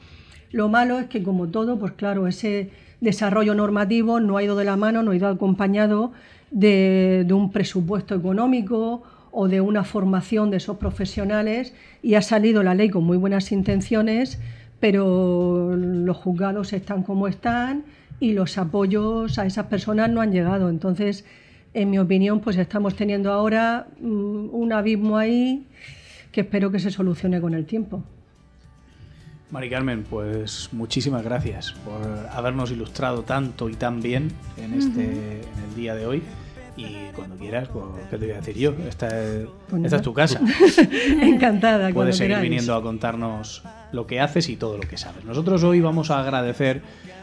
Lo 0.52 0.70
malo 0.70 1.00
es 1.00 1.08
que, 1.08 1.24
como 1.24 1.48
todo, 1.48 1.80
pues 1.80 1.94
claro, 1.94 2.28
ese 2.28 2.70
desarrollo 3.02 3.56
normativo 3.56 4.20
no 4.20 4.38
ha 4.38 4.44
ido 4.44 4.56
de 4.56 4.66
la 4.66 4.78
mano, 4.78 5.02
no 5.02 5.12
ha 5.12 5.16
ido 5.16 5.28
acompañado 5.28 6.12
de, 6.52 7.26
un 7.32 7.52
presupuesto 7.52 8.16
económico 8.16 9.04
o 9.32 9.48
de 9.48 9.62
una 9.62 9.84
formación 9.84 10.52
de 10.52 10.58
esos 10.58 10.78
profesionales 10.78 11.74
y 12.02 12.16
ha 12.16 12.22
salido 12.22 12.64
la 12.64 12.76
ley 12.76 12.90
con 12.90 13.04
muy 13.04 13.18
buenas 13.18 13.52
intenciones, 13.52 14.40
pero 14.80 15.76
los 15.76 16.18
juzgados 16.18 16.74
están 16.74 17.04
como 17.04 17.28
están 17.28 17.84
y 18.20 18.34
los 18.34 18.58
apoyos 18.58 19.38
a 19.40 19.46
esas 19.46 19.68
personas 19.68 20.10
no 20.10 20.22
han 20.22 20.32
llegado. 20.32 20.70
Entonces, 20.70 21.26
en 21.74 21.90
mi 21.90 22.00
opinión, 22.00 22.40
pues 22.40 22.58
estamos 22.58 22.96
teniendo 22.96 23.32
ahora 23.32 23.88
mm, 24.00 24.50
un 24.52 24.74
abismo 24.74 25.18
ahí 25.18 25.66
que 26.32 26.42
espero 26.42 26.72
que 26.72 26.80
se 26.80 26.92
solucione 26.92 27.42
con 27.42 27.54
el 27.54 27.66
tiempo. 27.66 28.04
Mari 29.52 29.70
Carmen, 29.70 30.04
pues 30.04 30.70
muchísimas 30.72 31.24
gracias 31.24 31.72
por 31.72 32.02
habernos 32.32 32.72
ilustrado 32.72 33.24
tanto 33.24 33.70
y 33.70 33.76
tan 33.76 34.02
bien 34.02 34.32
en 34.58 34.74
este 34.74 35.04
en 35.04 35.70
el 35.70 35.76
día 35.76 35.96
de 35.96 36.06
hoy. 36.06 36.24
Y 36.78 37.12
cuando 37.16 37.38
quieras, 37.38 37.70
pues, 37.70 37.86
¿qué 38.10 38.18
te 38.18 38.26
voy 38.26 38.34
a 38.34 38.38
decir 38.38 38.58
yo? 38.58 38.74
Esta 38.88 39.08
es, 39.08 39.48
pues 39.70 39.84
esta 39.86 39.96
es 39.98 40.02
tu 40.02 40.14
casa. 40.14 40.42
Encantada. 41.22 41.90
Puedes 41.92 42.18
seguir 42.18 42.38
viniendo 42.40 42.76
a 42.76 42.82
contarnos 42.82 43.64
lo 43.92 44.06
que 44.08 44.20
haces 44.20 44.50
y 44.50 44.58
todo 44.58 44.78
lo 44.78 44.84
que 44.84 44.98
sabes. 44.98 45.24
Nosotros 45.24 45.64
hoy 45.64 45.80
vamos 45.80 46.12
a 46.12 46.20
agradecer 46.20 46.82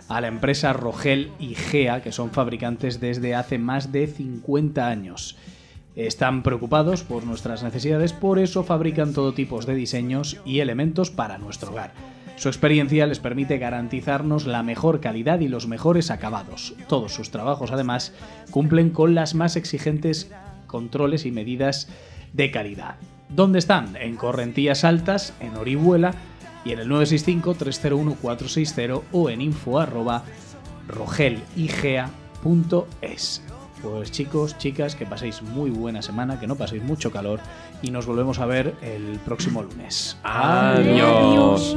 a 0.08 0.20
la 0.20 0.28
empresa 0.28 0.72
Rogel 0.72 1.30
y 1.38 1.54
Gea, 1.54 2.02
que 2.02 2.12
son 2.12 2.30
fabricantes 2.30 3.00
desde 3.00 3.34
hace 3.34 3.58
más 3.58 3.92
de 3.92 4.06
50 4.06 4.88
años. 4.88 5.36
Están 5.96 6.42
preocupados 6.42 7.02
por 7.02 7.24
nuestras 7.24 7.62
necesidades, 7.62 8.14
por 8.14 8.38
eso 8.38 8.64
fabrican 8.64 9.12
todo 9.12 9.34
tipo 9.34 9.60
de 9.60 9.74
diseños 9.74 10.40
y 10.46 10.60
elementos 10.60 11.10
para 11.10 11.36
nuestro 11.36 11.72
hogar. 11.72 11.92
Su 12.36 12.48
experiencia 12.48 13.06
les 13.06 13.20
permite 13.20 13.58
garantizarnos 13.58 14.46
la 14.46 14.62
mejor 14.62 15.00
calidad 15.00 15.40
y 15.40 15.48
los 15.48 15.68
mejores 15.68 16.10
acabados. 16.10 16.72
Todos 16.88 17.12
sus 17.12 17.30
trabajos, 17.30 17.72
además, 17.72 18.14
cumplen 18.50 18.88
con 18.90 19.14
las 19.14 19.34
más 19.34 19.56
exigentes 19.56 20.30
controles 20.66 21.26
y 21.26 21.30
medidas 21.30 21.88
de 22.32 22.50
calidad. 22.50 22.94
¿Dónde 23.28 23.58
están? 23.58 23.96
En 23.96 24.16
Correntías 24.16 24.84
Altas, 24.84 25.34
en 25.40 25.56
Orihuela 25.56 26.14
y 26.64 26.72
en 26.72 26.78
el 26.80 26.90
965-301-460 26.90 29.02
o 29.12 29.30
en 29.30 29.40
info 29.40 29.78
pues 33.82 34.12
chicos, 34.12 34.56
chicas, 34.58 34.94
que 34.94 35.06
paséis 35.06 35.42
muy 35.42 35.70
buena 35.70 36.02
semana, 36.02 36.38
que 36.38 36.46
no 36.46 36.54
paséis 36.54 36.84
mucho 36.84 37.10
calor 37.10 37.40
y 37.82 37.90
nos 37.90 38.06
volvemos 38.06 38.38
a 38.38 38.46
ver 38.46 38.76
el 38.80 39.18
próximo 39.24 39.62
lunes. 39.62 40.16
Adiós. 40.22 41.76